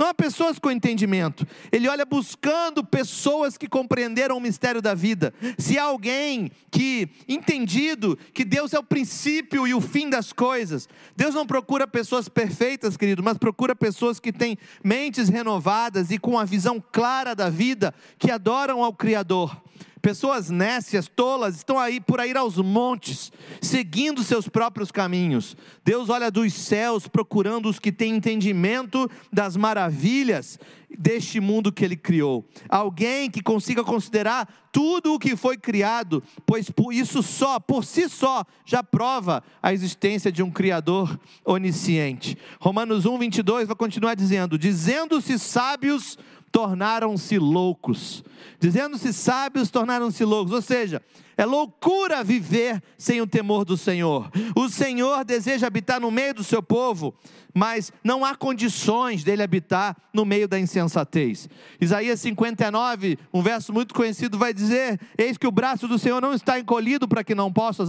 [0.00, 1.46] Não há pessoas com entendimento.
[1.70, 5.34] Ele olha buscando pessoas que compreenderam o mistério da vida.
[5.58, 10.88] Se há alguém que entendido que Deus é o princípio e o fim das coisas.
[11.14, 16.38] Deus não procura pessoas perfeitas, querido, mas procura pessoas que têm mentes renovadas e com
[16.38, 19.54] a visão clara da vida, que adoram ao Criador.
[20.00, 23.30] Pessoas nécias, tolas, estão aí por aí aos montes,
[23.60, 25.56] seguindo seus próprios caminhos.
[25.84, 30.58] Deus olha dos céus procurando os que têm entendimento das maravilhas
[30.98, 32.44] deste mundo que ele criou.
[32.68, 38.44] Alguém que consiga considerar tudo o que foi criado, pois isso só, por si só,
[38.64, 42.36] já prova a existência de um criador onisciente.
[42.60, 46.18] Romanos 1, 22 vai continuar dizendo: dizendo-se sábios
[46.50, 48.24] tornaram-se loucos.
[48.58, 50.52] Dizendo-se sábios, tornaram-se loucos.
[50.52, 51.02] Ou seja,
[51.40, 54.30] é loucura viver sem o temor do Senhor.
[54.54, 57.14] O Senhor deseja habitar no meio do seu povo,
[57.54, 61.48] mas não há condições dele habitar no meio da insensatez.
[61.80, 66.34] Isaías 59, um verso muito conhecido, vai dizer: Eis que o braço do Senhor não
[66.34, 67.84] está encolhido para que não possa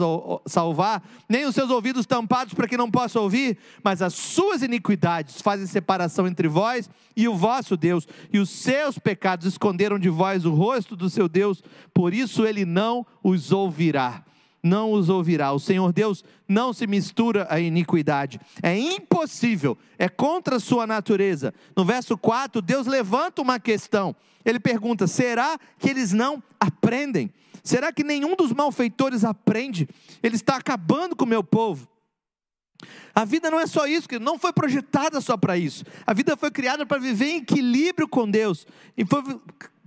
[0.45, 5.41] salvar, nem os seus ouvidos tampados para que não possa ouvir, mas as suas iniquidades
[5.41, 10.45] fazem separação entre vós e o vosso Deus, e os seus pecados esconderam de vós
[10.45, 11.61] o rosto do seu Deus,
[11.93, 14.25] por isso ele não os ouvirá
[14.63, 15.51] não os ouvirá.
[15.51, 18.39] O Senhor Deus não se mistura à iniquidade.
[18.61, 21.53] É impossível, é contra a sua natureza.
[21.75, 24.15] No verso 4, Deus levanta uma questão.
[24.45, 27.31] Ele pergunta: será que eles não aprendem?
[27.63, 29.87] Será que nenhum dos malfeitores aprende?
[30.21, 31.87] Ele está acabando com o meu povo.
[33.13, 35.83] A vida não é só isso, que não foi projetada só para isso.
[36.07, 38.65] A vida foi criada para viver em equilíbrio com Deus.
[38.97, 39.21] E foi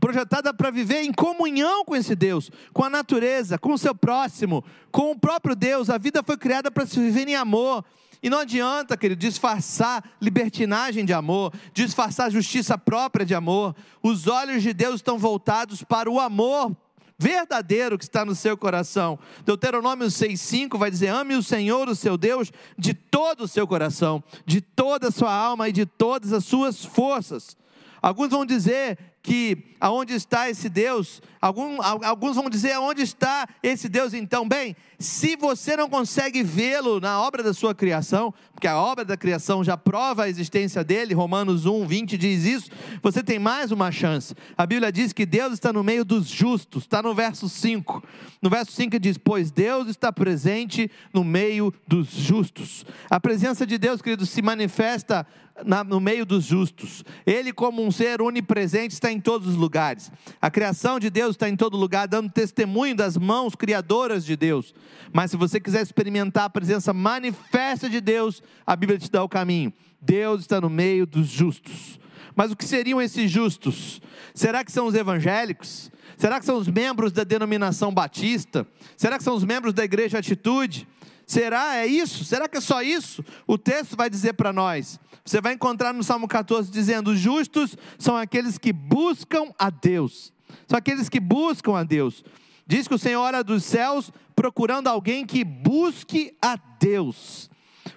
[0.05, 4.63] projetada para viver em comunhão com esse Deus, com a natureza, com o seu próximo,
[4.93, 5.89] com o próprio Deus.
[5.89, 7.83] A vida foi criada para se viver em amor.
[8.23, 13.75] E não adianta, querido, disfarçar libertinagem de amor, disfarçar justiça própria de amor.
[14.03, 16.77] Os olhos de Deus estão voltados para o amor
[17.19, 19.19] verdadeiro que está no seu coração.
[19.47, 24.23] Deuteronômio 6,5 vai dizer: ame o Senhor, o seu Deus, de todo o seu coração,
[24.45, 27.57] de toda a sua alma e de todas as suas forças.
[28.03, 31.23] Alguns vão dizer que aonde está esse Deus?
[31.41, 34.47] Algum, al- alguns vão dizer aonde está esse Deus então?
[34.47, 39.17] Bem, se você não consegue vê-lo na obra da sua criação, porque a obra da
[39.17, 42.71] criação já prova a existência dele, Romanos 1, 20 diz isso,
[43.03, 44.35] você tem mais uma chance.
[44.59, 48.05] A Bíblia diz que Deus está no meio dos justos, está no verso 5.
[48.43, 52.85] No verso 5 diz: Pois Deus está presente no meio dos justos.
[53.09, 55.27] A presença de Deus, queridos, se manifesta
[55.65, 57.05] na- no meio dos justos.
[57.25, 60.11] Ele, como um ser onipresente, está em todos os lugares.
[60.41, 64.75] A criação de Deus está em todo lugar, dando testemunho das mãos criadoras de Deus.
[65.13, 69.29] Mas se você quiser experimentar a presença manifesta de Deus, a Bíblia te dá o
[69.29, 69.73] caminho.
[70.01, 71.99] Deus está no meio dos justos.
[72.37, 74.03] Mas o que seriam esses justos?
[74.35, 75.91] Será que são os evangélicos?
[76.17, 78.67] Será que são os membros da denominação batista?
[78.97, 80.87] Será que são os membros da igreja Atitude?
[81.27, 82.25] Será é isso?
[82.25, 83.25] Será que é só isso?
[83.47, 85.01] O texto vai dizer para nós.
[85.25, 90.33] Você vai encontrar no Salmo 14 dizendo: "Os justos são aqueles que buscam a Deus".
[90.69, 92.25] São aqueles que buscam a Deus.
[92.67, 97.51] Diz que o Senhor ora dos céus procurando alguém que busque a Deus.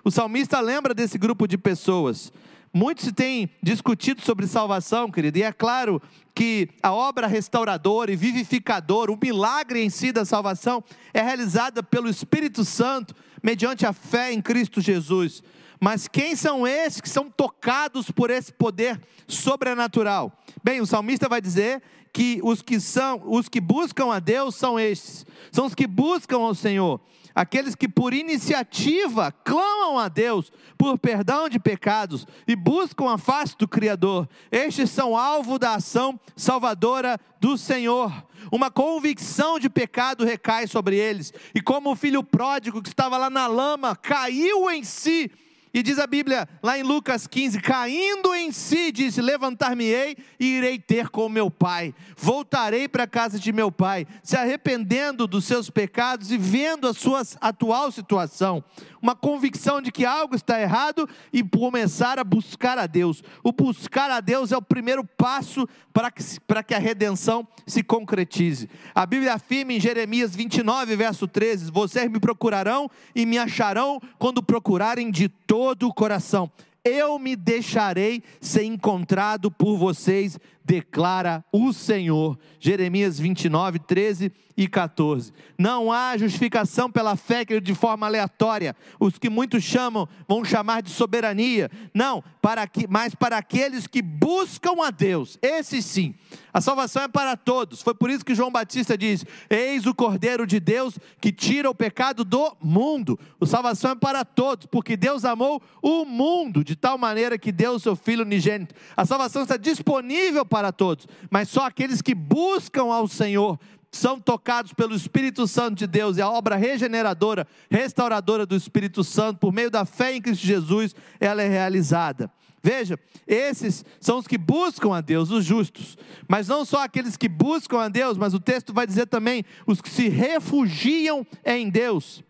[0.03, 2.31] O salmista lembra desse grupo de pessoas.
[2.73, 6.01] Muito se tem discutido sobre salvação, querido, e é claro
[6.35, 12.09] que a obra restauradora e vivificadora, o milagre em si da salvação, é realizada pelo
[12.09, 15.41] Espírito Santo, mediante a fé em Cristo Jesus.
[15.79, 20.31] Mas quem são esses que são tocados por esse poder sobrenatural?
[20.63, 24.79] Bem, o salmista vai dizer que os que são, os que buscam a Deus são
[24.79, 26.99] estes, são os que buscam ao Senhor,
[27.37, 33.55] aqueles que por iniciativa clamam a Deus por perdão de pecados e buscam a face
[33.55, 34.27] do Criador.
[34.51, 38.11] Estes são alvo da ação salvadora do Senhor.
[38.51, 43.29] Uma convicção de pecado recai sobre eles, e como o filho pródigo que estava lá
[43.29, 45.29] na lama caiu em si,
[45.73, 50.79] e diz a Bíblia, lá em Lucas 15: caindo em si, disse: Levantar-me-ei e irei
[50.79, 51.93] ter com meu pai.
[52.15, 56.93] Voltarei para a casa de meu pai, se arrependendo dos seus pecados e vendo a
[56.93, 58.63] sua atual situação.
[59.07, 63.23] Uma convicção de que algo está errado e começar a buscar a Deus.
[63.41, 67.81] O buscar a Deus é o primeiro passo para que, para que a redenção se
[67.81, 68.69] concretize.
[68.93, 74.43] A Bíblia afirma em Jeremias 29, verso 13: Vocês me procurarão e me acharão quando
[74.43, 76.51] procurarem de todo o coração.
[76.83, 80.37] Eu me deixarei ser encontrado por vocês,
[80.67, 82.37] declara o Senhor.
[82.59, 85.31] Jeremias 29, 13 e 14.
[85.57, 88.75] Não há justificação pela fé que de forma aleatória.
[88.99, 91.71] Os que muitos chamam vão chamar de soberania.
[91.93, 95.37] Não, para que, mas para aqueles que buscam a Deus.
[95.41, 96.15] Esses sim.
[96.51, 97.83] A salvação é para todos.
[97.83, 101.75] Foi por isso que João Batista diz: Eis o Cordeiro de Deus que tira o
[101.75, 103.19] pecado do mundo.
[103.39, 107.73] A salvação é para todos, porque Deus amou o mundo de tal maneira que deu
[107.73, 108.73] o seu Filho unigênito.
[108.95, 113.59] A salvação está disponível para todos, mas só aqueles que buscam ao Senhor
[113.91, 119.39] são tocados pelo Espírito Santo de Deus e a obra regeneradora, restauradora do Espírito Santo,
[119.39, 122.31] por meio da fé em Cristo Jesus, ela é realizada.
[122.61, 125.97] Veja, esses são os que buscam a Deus, os justos.
[126.27, 129.79] Mas não só aqueles que buscam a Deus, mas o texto vai dizer também os
[129.79, 132.23] que se refugiam em Deus.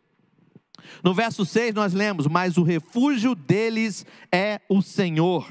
[1.03, 5.47] No verso 6 nós lemos: Mas o refúgio deles é o Senhor.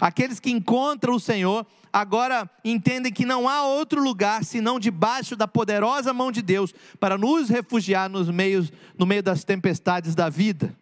[0.00, 5.46] Aqueles que encontram o Senhor agora entendem que não há outro lugar senão debaixo da
[5.46, 10.74] poderosa mão de Deus para nos refugiar nos meios, no meio das tempestades da vida.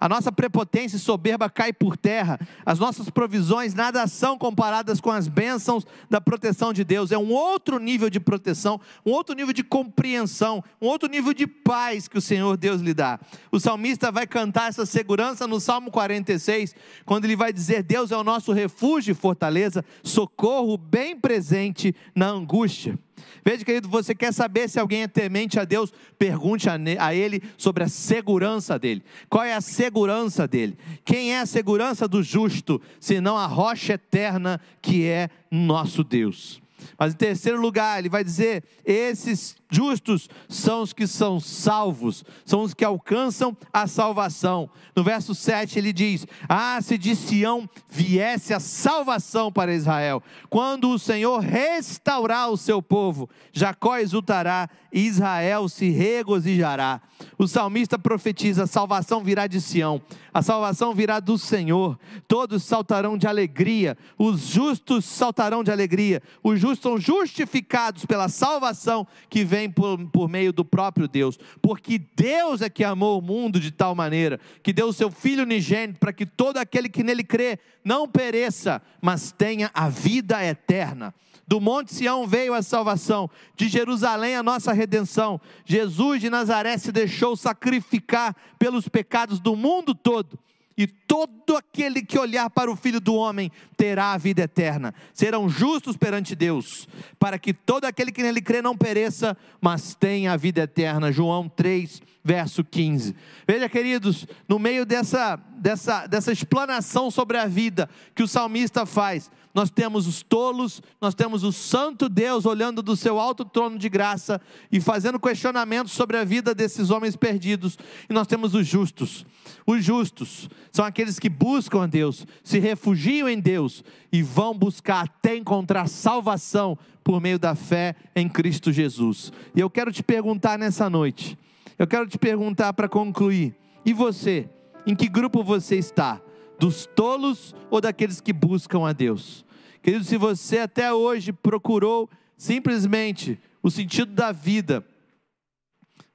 [0.00, 2.38] A nossa prepotência e soberba cai por terra.
[2.64, 7.10] As nossas provisões nada são comparadas com as bênçãos da proteção de Deus.
[7.10, 11.46] É um outro nível de proteção, um outro nível de compreensão, um outro nível de
[11.46, 13.18] paz que o Senhor Deus lhe dá.
[13.50, 16.74] O salmista vai cantar essa segurança no Salmo 46,
[17.04, 22.28] quando ele vai dizer: Deus é o nosso refúgio e fortaleza, socorro bem presente na
[22.28, 22.98] angústia.
[23.44, 25.92] Veja, querido, você quer saber se alguém é temente a Deus?
[26.18, 29.02] Pergunte a, Ele sobre a segurança dele.
[29.28, 30.76] Qual é a segurança dele?
[31.04, 36.60] Quem é a segurança do justo, senão a rocha eterna que é nosso Deus?
[36.98, 42.62] Mas em terceiro lugar, ele vai dizer: esses justos são os que são salvos, são
[42.62, 44.70] os que alcançam a salvação.
[44.94, 50.90] No verso 7 ele diz: Ah, se de Sião viesse a salvação para Israel, quando
[50.90, 57.00] o Senhor restaurar o seu povo, Jacó exultará Israel se regozijará.
[57.36, 60.00] O salmista profetiza: a salvação virá de Sião,
[60.32, 66.60] a salvação virá do Senhor, todos saltarão de alegria, os justos saltarão de alegria, os
[66.60, 71.38] justos são justificados pela salvação que vem por, por meio do próprio Deus.
[71.62, 75.44] Porque Deus é que amou o mundo de tal maneira que deu o seu Filho
[75.44, 81.14] unigênito para que todo aquele que nele crê não pereça, mas tenha a vida eterna.
[81.46, 85.40] Do Monte Sião veio a salvação, de Jerusalém a nossa redenção.
[85.64, 90.38] Jesus de Nazaré se deixou sacrificar pelos pecados do mundo todo
[90.78, 94.94] e todo aquele que olhar para o Filho do Homem terá a vida eterna.
[95.12, 96.86] Serão justos perante Deus,
[97.18, 101.10] para que todo aquele que nele crê não pereça, mas tenha a vida eterna.
[101.10, 103.14] João 3, verso 15.
[103.46, 109.30] Veja, queridos, no meio dessa, dessa, dessa explanação sobre a vida que o salmista faz,
[109.54, 113.88] nós temos os tolos, nós temos o santo Deus olhando do seu alto trono de
[113.88, 114.40] graça
[114.70, 119.26] e fazendo questionamentos sobre a vida desses homens perdidos, e nós temos os justos.
[119.66, 125.04] Os justos são aqueles que buscam a Deus, se refugiam em Deus e vão buscar
[125.04, 129.32] até encontrar salvação por meio da fé em Cristo Jesus.
[129.56, 131.38] E eu quero te perguntar nessa noite,
[131.78, 133.54] eu quero te perguntar para concluir,
[133.84, 134.48] e você,
[134.84, 136.20] em que grupo você está?
[136.58, 139.44] Dos tolos ou daqueles que buscam a Deus?
[139.80, 144.84] Querido, se você até hoje procurou simplesmente o sentido da vida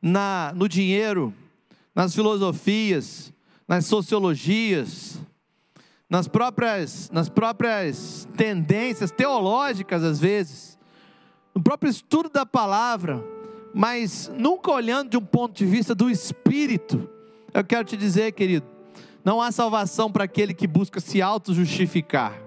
[0.01, 1.33] na, no dinheiro,
[1.95, 3.33] nas filosofias,
[3.67, 5.19] nas sociologias,
[6.09, 10.77] nas próprias, nas próprias tendências teológicas, às vezes,
[11.55, 13.23] no próprio estudo da palavra,
[13.73, 17.09] mas nunca olhando de um ponto de vista do espírito,
[17.53, 18.65] eu quero te dizer, querido,
[19.25, 22.39] não há salvação para aquele que busca se auto-justificar.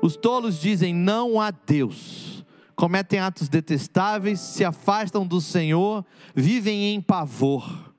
[0.00, 2.44] Os tolos dizem não a Deus,
[2.76, 6.04] cometem atos detestáveis, se afastam do Senhor,
[6.34, 7.92] vivem em pavor,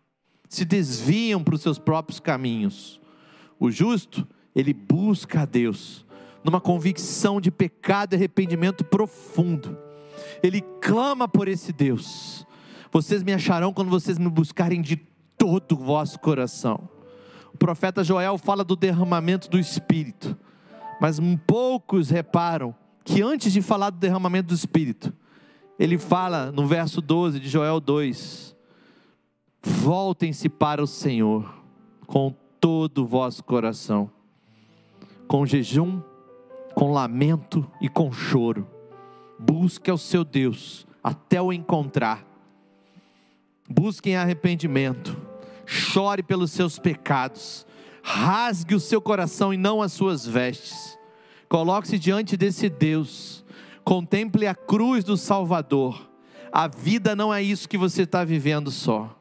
[0.47, 2.99] se desviam para os seus próprios caminhos.
[3.59, 6.05] O justo, ele busca a Deus,
[6.43, 9.88] numa convicção de pecado e arrependimento profundo.
[10.41, 12.45] Ele clama por esse Deus.
[12.91, 14.95] Vocês me acharão quando vocês me buscarem de
[15.37, 16.89] todo o vosso coração.
[17.53, 20.37] O profeta Joel fala do derramamento do Espírito,
[20.99, 25.13] mas poucos reparam que antes de falar do derramamento do Espírito,
[25.77, 28.55] ele fala no verso 12 de Joel 2:
[29.63, 31.53] Voltem-se para o Senhor
[32.05, 34.09] com todo o vosso coração,
[35.27, 36.01] com jejum,
[36.75, 38.67] com lamento e com choro.
[39.39, 42.25] Busque ao seu Deus até o encontrar.
[43.69, 45.15] Busquem arrependimento.
[45.65, 47.65] Chore pelos seus pecados.
[48.03, 50.97] Rasgue o seu coração e não as suas vestes.
[51.47, 53.45] Coloque-se diante desse Deus.
[53.83, 56.09] Contemple a cruz do Salvador.
[56.51, 59.15] A vida não é isso que você está vivendo só.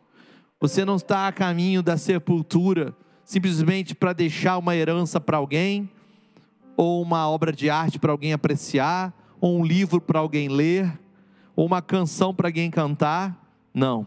[0.60, 2.94] Você não está a caminho da sepultura
[3.28, 5.90] simplesmente para deixar uma herança para alguém,
[6.74, 10.98] ou uma obra de arte para alguém apreciar, ou um livro para alguém ler,
[11.54, 13.36] ou uma canção para alguém cantar.
[13.72, 14.06] Não.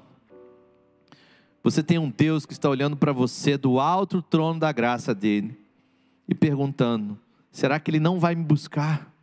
[1.64, 5.58] Você tem um Deus que está olhando para você do alto trono da graça dele
[6.28, 7.20] e perguntando:
[7.52, 9.14] será que ele não vai me buscar?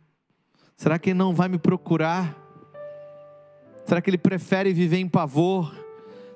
[0.77, 2.35] Será que ele não vai me procurar?
[3.85, 5.75] Será que ele prefere viver em pavor?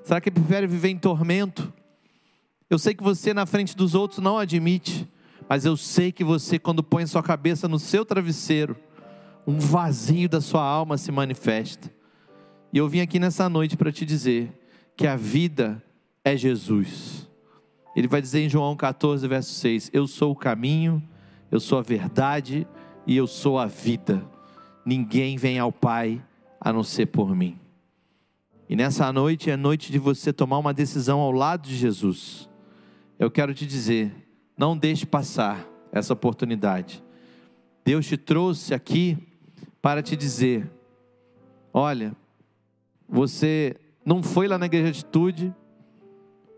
[0.02, 1.72] Será que ele prefere viver em tormento?
[2.68, 5.08] Eu sei que você na frente dos outros não admite,
[5.48, 8.76] mas eu sei que você, quando põe sua cabeça no seu travesseiro,
[9.46, 11.90] um vazio da sua alma se manifesta.
[12.72, 14.52] E eu vim aqui nessa noite para te dizer
[14.96, 15.82] que a vida
[16.24, 17.28] é Jesus.
[17.94, 21.02] Ele vai dizer em João 14, verso 6: Eu sou o caminho,
[21.50, 22.66] eu sou a verdade
[23.06, 24.24] e eu sou a vida.
[24.84, 26.22] Ninguém vem ao Pai
[26.60, 27.58] a não ser por mim.
[28.68, 32.48] E nessa noite é noite de você tomar uma decisão ao lado de Jesus.
[33.18, 34.12] Eu quero te dizer,
[34.56, 37.04] não deixe passar essa oportunidade.
[37.84, 39.18] Deus te trouxe aqui
[39.84, 40.66] para te dizer:
[41.70, 42.16] olha,
[43.06, 45.54] você não foi lá na igreja de atitude,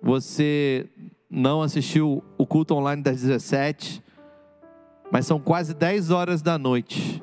[0.00, 0.88] você
[1.28, 4.00] não assistiu o culto online das 17,
[5.10, 7.20] mas são quase 10 horas da noite.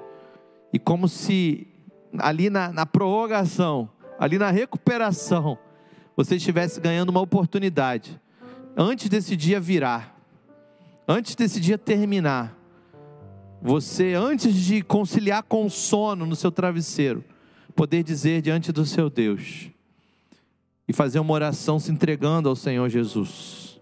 [0.73, 1.65] E como se
[2.17, 3.89] ali na, na prorrogação,
[4.19, 5.57] ali na recuperação,
[6.17, 8.19] você estivesse ganhando uma oportunidade.
[8.75, 10.19] Antes desse dia virar,
[11.07, 12.53] antes desse dia terminar,
[13.63, 17.23] você, antes de conciliar com o sono no seu travesseiro,
[17.73, 19.69] poder dizer diante do seu Deus
[20.85, 23.79] e fazer uma oração se entregando ao Senhor Jesus,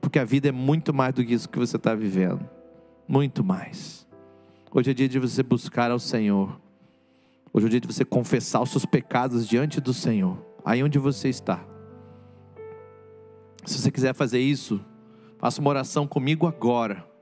[0.00, 2.48] porque a vida é muito mais do que isso que você está vivendo,
[3.08, 4.06] muito mais.
[4.72, 6.60] Hoje é dia de você buscar ao Senhor,
[7.52, 11.28] hoje é dia de você confessar os seus pecados diante do Senhor, aí onde você
[11.28, 11.66] está.
[13.64, 14.80] Se você quiser fazer isso,
[15.36, 17.15] faça uma oração comigo agora.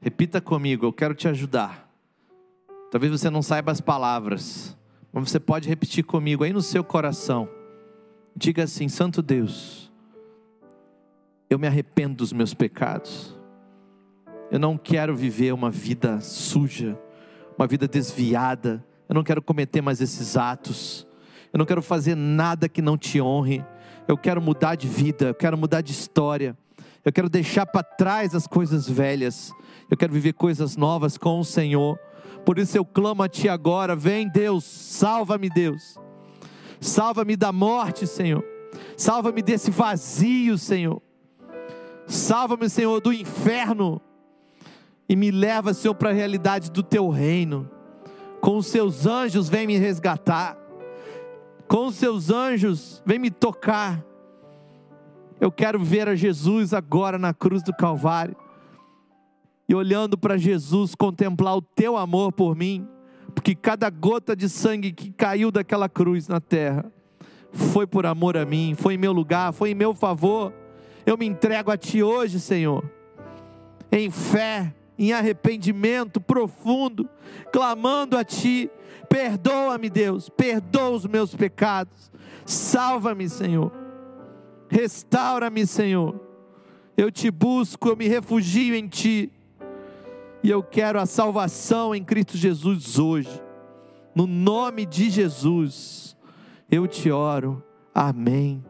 [0.00, 1.88] Repita comigo, eu quero te ajudar.
[2.90, 4.76] Talvez você não saiba as palavras,
[5.12, 7.48] mas você pode repetir comigo aí no seu coração.
[8.34, 9.92] Diga assim: Santo Deus,
[11.50, 13.36] eu me arrependo dos meus pecados.
[14.50, 16.98] Eu não quero viver uma vida suja,
[17.58, 18.84] uma vida desviada.
[19.08, 21.06] Eu não quero cometer mais esses atos.
[21.52, 23.64] Eu não quero fazer nada que não te honre.
[24.06, 26.56] Eu quero mudar de vida, eu quero mudar de história.
[27.04, 29.52] Eu quero deixar para trás as coisas velhas.
[29.90, 31.98] Eu quero viver coisas novas com o Senhor.
[32.44, 35.98] Por isso eu clamo a Ti agora: vem Deus, salva-me, Deus.
[36.80, 38.44] Salva-me da morte, Senhor.
[38.96, 41.00] Salva-me desse vazio, Senhor.
[42.06, 44.00] Salva-me, Senhor, do inferno.
[45.08, 47.70] E me leva, Senhor, para a realidade do Teu reino.
[48.40, 50.56] Com os Seus anjos, vem me resgatar.
[51.66, 54.04] Com os Seus anjos, vem me tocar.
[55.40, 58.36] Eu quero ver a Jesus agora na cruz do Calvário.
[59.68, 62.88] E olhando para Jesus, contemplar o teu amor por mim,
[63.34, 66.90] porque cada gota de sangue que caiu daquela cruz na terra
[67.52, 70.52] foi por amor a mim, foi em meu lugar, foi em meu favor.
[71.04, 72.84] Eu me entrego a ti hoje, Senhor,
[73.92, 77.08] em fé, em arrependimento profundo,
[77.52, 78.70] clamando a ti.
[79.08, 82.10] Perdoa-me, Deus, perdoa os meus pecados.
[82.44, 83.87] Salva-me, Senhor.
[84.68, 86.20] Restaura-me, Senhor.
[86.96, 89.32] Eu te busco, eu me refugio em ti.
[90.42, 93.42] E eu quero a salvação em Cristo Jesus hoje.
[94.14, 96.16] No nome de Jesus,
[96.70, 97.62] eu te oro.
[97.94, 98.64] Amém.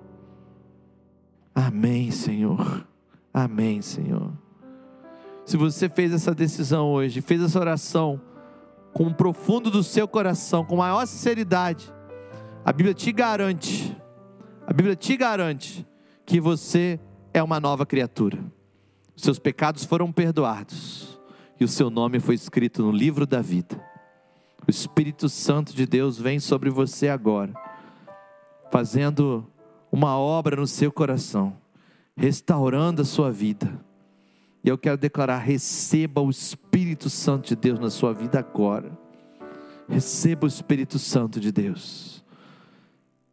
[1.54, 2.86] Amém, Senhor.
[3.32, 4.32] Amém, Senhor.
[5.44, 8.20] Se você fez essa decisão hoje, fez essa oração
[8.92, 11.92] com o profundo do seu coração, com maior sinceridade,
[12.64, 13.96] a Bíblia te garante,
[14.68, 15.86] a Bíblia te garante
[16.26, 17.00] que você
[17.32, 18.38] é uma nova criatura.
[19.16, 21.18] Seus pecados foram perdoados
[21.58, 23.82] e o seu nome foi escrito no livro da vida.
[24.66, 27.54] O Espírito Santo de Deus vem sobre você agora,
[28.70, 29.50] fazendo
[29.90, 31.56] uma obra no seu coração,
[32.14, 33.82] restaurando a sua vida.
[34.62, 38.92] E eu quero declarar: receba o Espírito Santo de Deus na sua vida agora.
[39.88, 42.22] Receba o Espírito Santo de Deus.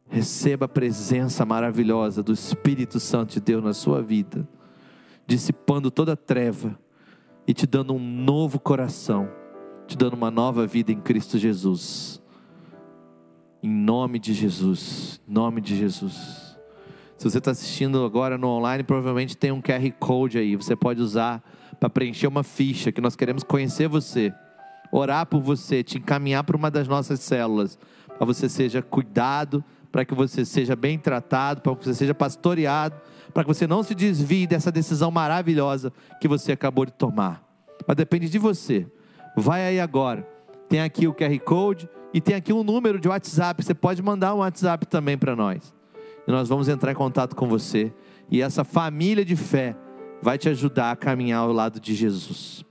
[0.09, 4.47] Receba a presença maravilhosa do Espírito Santo de Deus na sua vida,
[5.25, 6.77] dissipando toda treva
[7.47, 9.29] e te dando um novo coração,
[9.87, 12.21] te dando uma nova vida em Cristo Jesus.
[13.63, 16.55] Em nome de Jesus, em nome de Jesus.
[17.17, 20.55] Se você está assistindo agora no online, provavelmente tem um QR Code aí.
[20.55, 21.43] Você pode usar
[21.79, 24.33] para preencher uma ficha que nós queremos conhecer você,
[24.91, 27.79] orar por você, te encaminhar para uma das nossas células,
[28.17, 29.63] para você seja cuidado,
[29.95, 32.99] para que você seja bem tratado, para que você seja pastoreado,
[33.33, 35.89] para que você não se desvie dessa decisão maravilhosa
[36.19, 37.41] que você acabou de tomar.
[37.87, 38.85] Mas depende de você.
[39.37, 40.27] Vai aí agora.
[40.67, 43.63] Tem aqui o QR Code e tem aqui um número de WhatsApp.
[43.63, 45.73] Você pode mandar um WhatsApp também para nós.
[46.27, 47.93] E nós vamos entrar em contato com você.
[48.29, 49.77] E essa família de fé
[50.21, 52.65] vai te ajudar a caminhar ao lado de Jesus.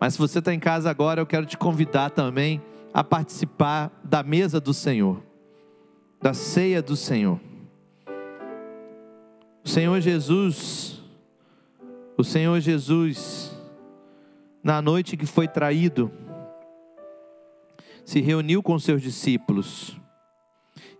[0.00, 2.62] Mas se você está em casa agora, eu quero te convidar também
[2.94, 5.22] a participar da mesa do Senhor,
[6.22, 7.40] da ceia do Senhor.
[9.64, 11.02] O Senhor Jesus,
[12.16, 13.52] o Senhor Jesus,
[14.62, 16.12] na noite que foi traído,
[18.04, 19.98] se reuniu com seus discípulos.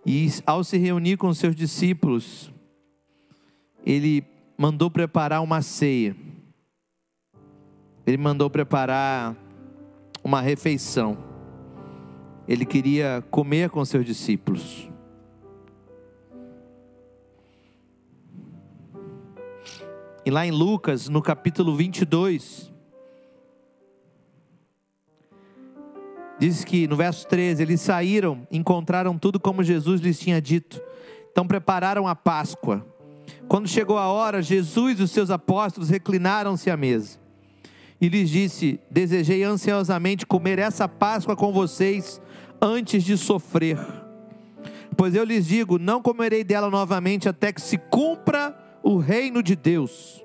[0.05, 2.51] E ao se reunir com seus discípulos,
[3.85, 4.25] ele
[4.57, 6.15] mandou preparar uma ceia.
[8.05, 9.35] Ele mandou preparar
[10.21, 11.17] uma refeição.
[12.45, 14.92] Ele queria comer com seus discípulos.
[20.25, 22.71] E lá em Lucas, no capítulo 22,
[26.39, 30.81] diz que no verso 13: eles saíram, encontraram tudo como Jesus lhes tinha dito.
[31.29, 32.85] Então prepararam a Páscoa.
[33.49, 37.19] Quando chegou a hora, Jesus e os seus apóstolos reclinaram-se à mesa.
[37.99, 42.21] E lhes disse: Desejei ansiosamente comer essa Páscoa com vocês
[42.61, 43.77] antes de sofrer.
[44.95, 49.55] Pois eu lhes digo: não comerei dela novamente até que se cumpra o reino de
[49.55, 50.23] Deus.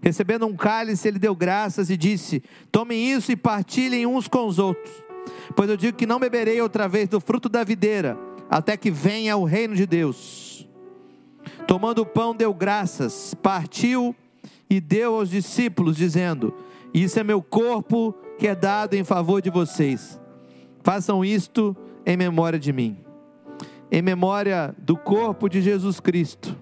[0.00, 2.42] Recebendo um cálice, ele deu graças e disse:
[2.72, 4.90] Tomem isso e partilhem uns com os outros.
[5.54, 9.36] Pois eu digo que não beberei outra vez do fruto da videira, até que venha
[9.36, 10.68] o reino de Deus.
[11.66, 14.14] Tomando o pão, deu graças, partiu
[14.70, 16.54] e deu aos discípulos, dizendo:
[16.94, 20.20] Isso é meu corpo que é dado em favor de vocês.
[20.82, 22.96] Façam isto em memória de mim.
[23.90, 26.56] Em memória do corpo de Jesus Cristo,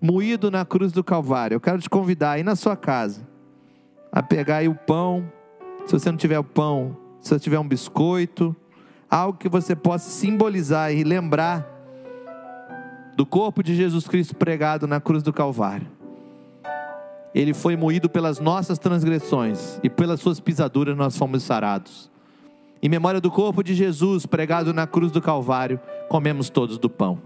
[0.00, 1.56] moído na cruz do Calvário.
[1.56, 3.26] Eu quero te convidar aí na sua casa
[4.10, 5.30] a pegar aí o pão,
[5.86, 8.56] se você não tiver o pão, se você tiver um biscoito,
[9.10, 11.66] algo que você possa simbolizar e lembrar
[13.16, 15.86] do corpo de Jesus Cristo pregado na cruz do Calvário.
[17.34, 22.10] Ele foi moído pelas nossas transgressões e pelas suas pisaduras nós fomos sarados.
[22.82, 27.20] Em memória do corpo de Jesus pregado na cruz do Calvário, comemos todos do pão.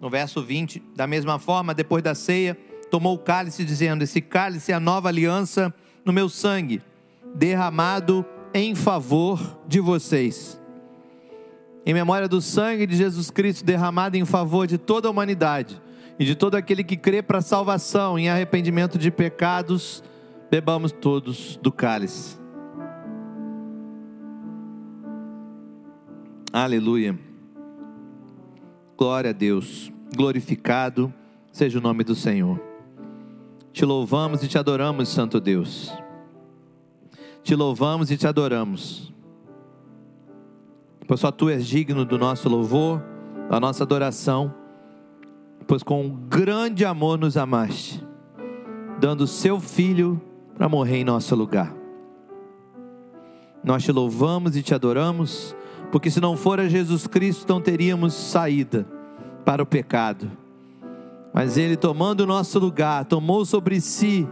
[0.00, 2.56] No verso 20, da mesma forma, depois da ceia,
[2.90, 5.72] tomou o cálice, dizendo: Esse cálice é a nova aliança
[6.04, 6.82] no meu sangue,
[7.34, 8.24] derramado
[8.54, 10.60] em favor de vocês.
[11.84, 15.80] Em memória do sangue de Jesus Cristo derramado em favor de toda a humanidade
[16.18, 20.02] e de todo aquele que crê para salvação em arrependimento de pecados,
[20.50, 22.38] bebamos todos do cálice.
[26.52, 27.29] Aleluia.
[29.00, 29.90] Glória a Deus.
[30.14, 31.10] Glorificado
[31.50, 32.60] seja o nome do Senhor.
[33.72, 35.90] Te louvamos e te adoramos, Santo Deus.
[37.42, 39.10] Te louvamos e te adoramos.
[41.08, 43.02] Pois só tu és digno do nosso louvor,
[43.48, 44.54] da nossa adoração,
[45.66, 48.06] pois com grande amor nos amaste,
[49.00, 50.20] dando seu filho
[50.54, 51.74] para morrer em nosso lugar.
[53.64, 55.56] Nós te louvamos e te adoramos,
[55.90, 58.86] porque se não fora Jesus Cristo, não teríamos saída
[59.44, 60.30] para o pecado.
[61.32, 64.26] Mas Ele, tomando o nosso lugar, tomou sobre si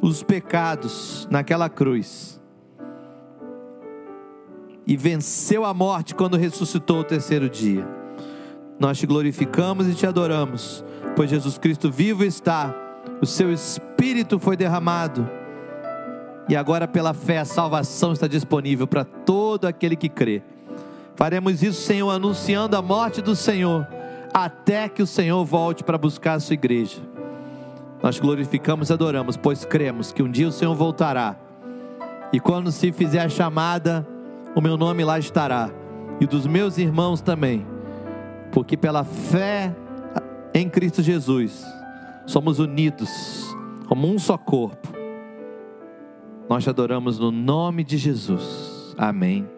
[0.00, 2.40] os pecados naquela cruz
[4.86, 7.86] e venceu a morte quando ressuscitou o terceiro dia.
[8.78, 10.84] Nós te glorificamos e te adoramos,
[11.16, 12.74] pois Jesus Cristo vivo está,
[13.22, 15.26] o seu Espírito foi derramado
[16.48, 20.42] e agora, pela fé, a salvação está disponível para todo aquele que crê.
[21.16, 23.86] Faremos isso, Senhor, anunciando a morte do Senhor,
[24.32, 27.00] até que o Senhor volte para buscar a sua igreja.
[28.02, 31.36] Nós glorificamos e adoramos, pois cremos que um dia o Senhor voltará.
[32.32, 34.06] E quando se fizer a chamada,
[34.54, 35.70] o meu nome lá estará,
[36.20, 37.66] e dos meus irmãos também,
[38.52, 39.74] porque pela fé
[40.52, 41.64] em Cristo Jesus,
[42.26, 43.10] somos unidos
[43.88, 44.88] como um só corpo.
[46.48, 48.94] Nós te adoramos no nome de Jesus.
[48.98, 49.48] Amém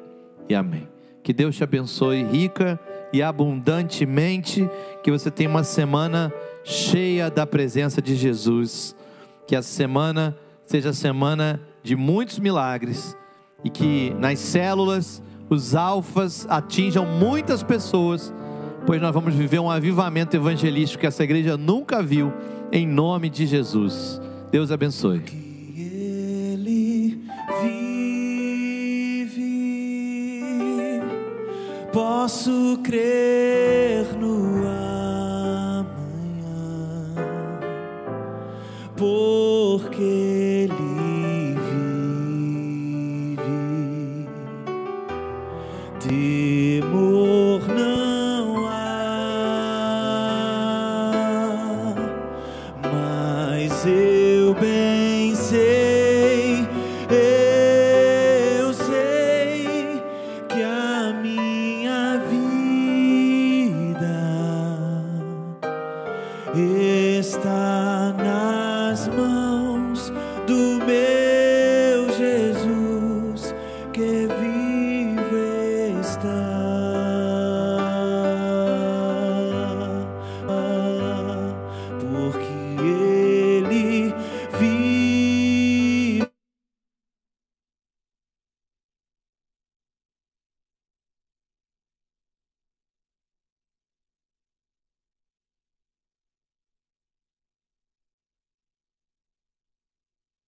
[0.48, 0.95] e amém.
[1.26, 2.78] Que Deus te abençoe rica
[3.12, 4.70] e abundantemente.
[5.02, 6.32] Que você tenha uma semana
[6.62, 8.94] cheia da presença de Jesus.
[9.44, 13.16] Que essa semana seja a semana de muitos milagres
[13.64, 15.20] e que nas células
[15.50, 18.32] os alfas atinjam muitas pessoas,
[18.86, 22.32] pois nós vamos viver um avivamento evangelístico que essa igreja nunca viu,
[22.70, 24.20] em nome de Jesus.
[24.52, 25.45] Deus abençoe.
[32.26, 35.94] Posso crer no amanhã,
[38.96, 40.35] porque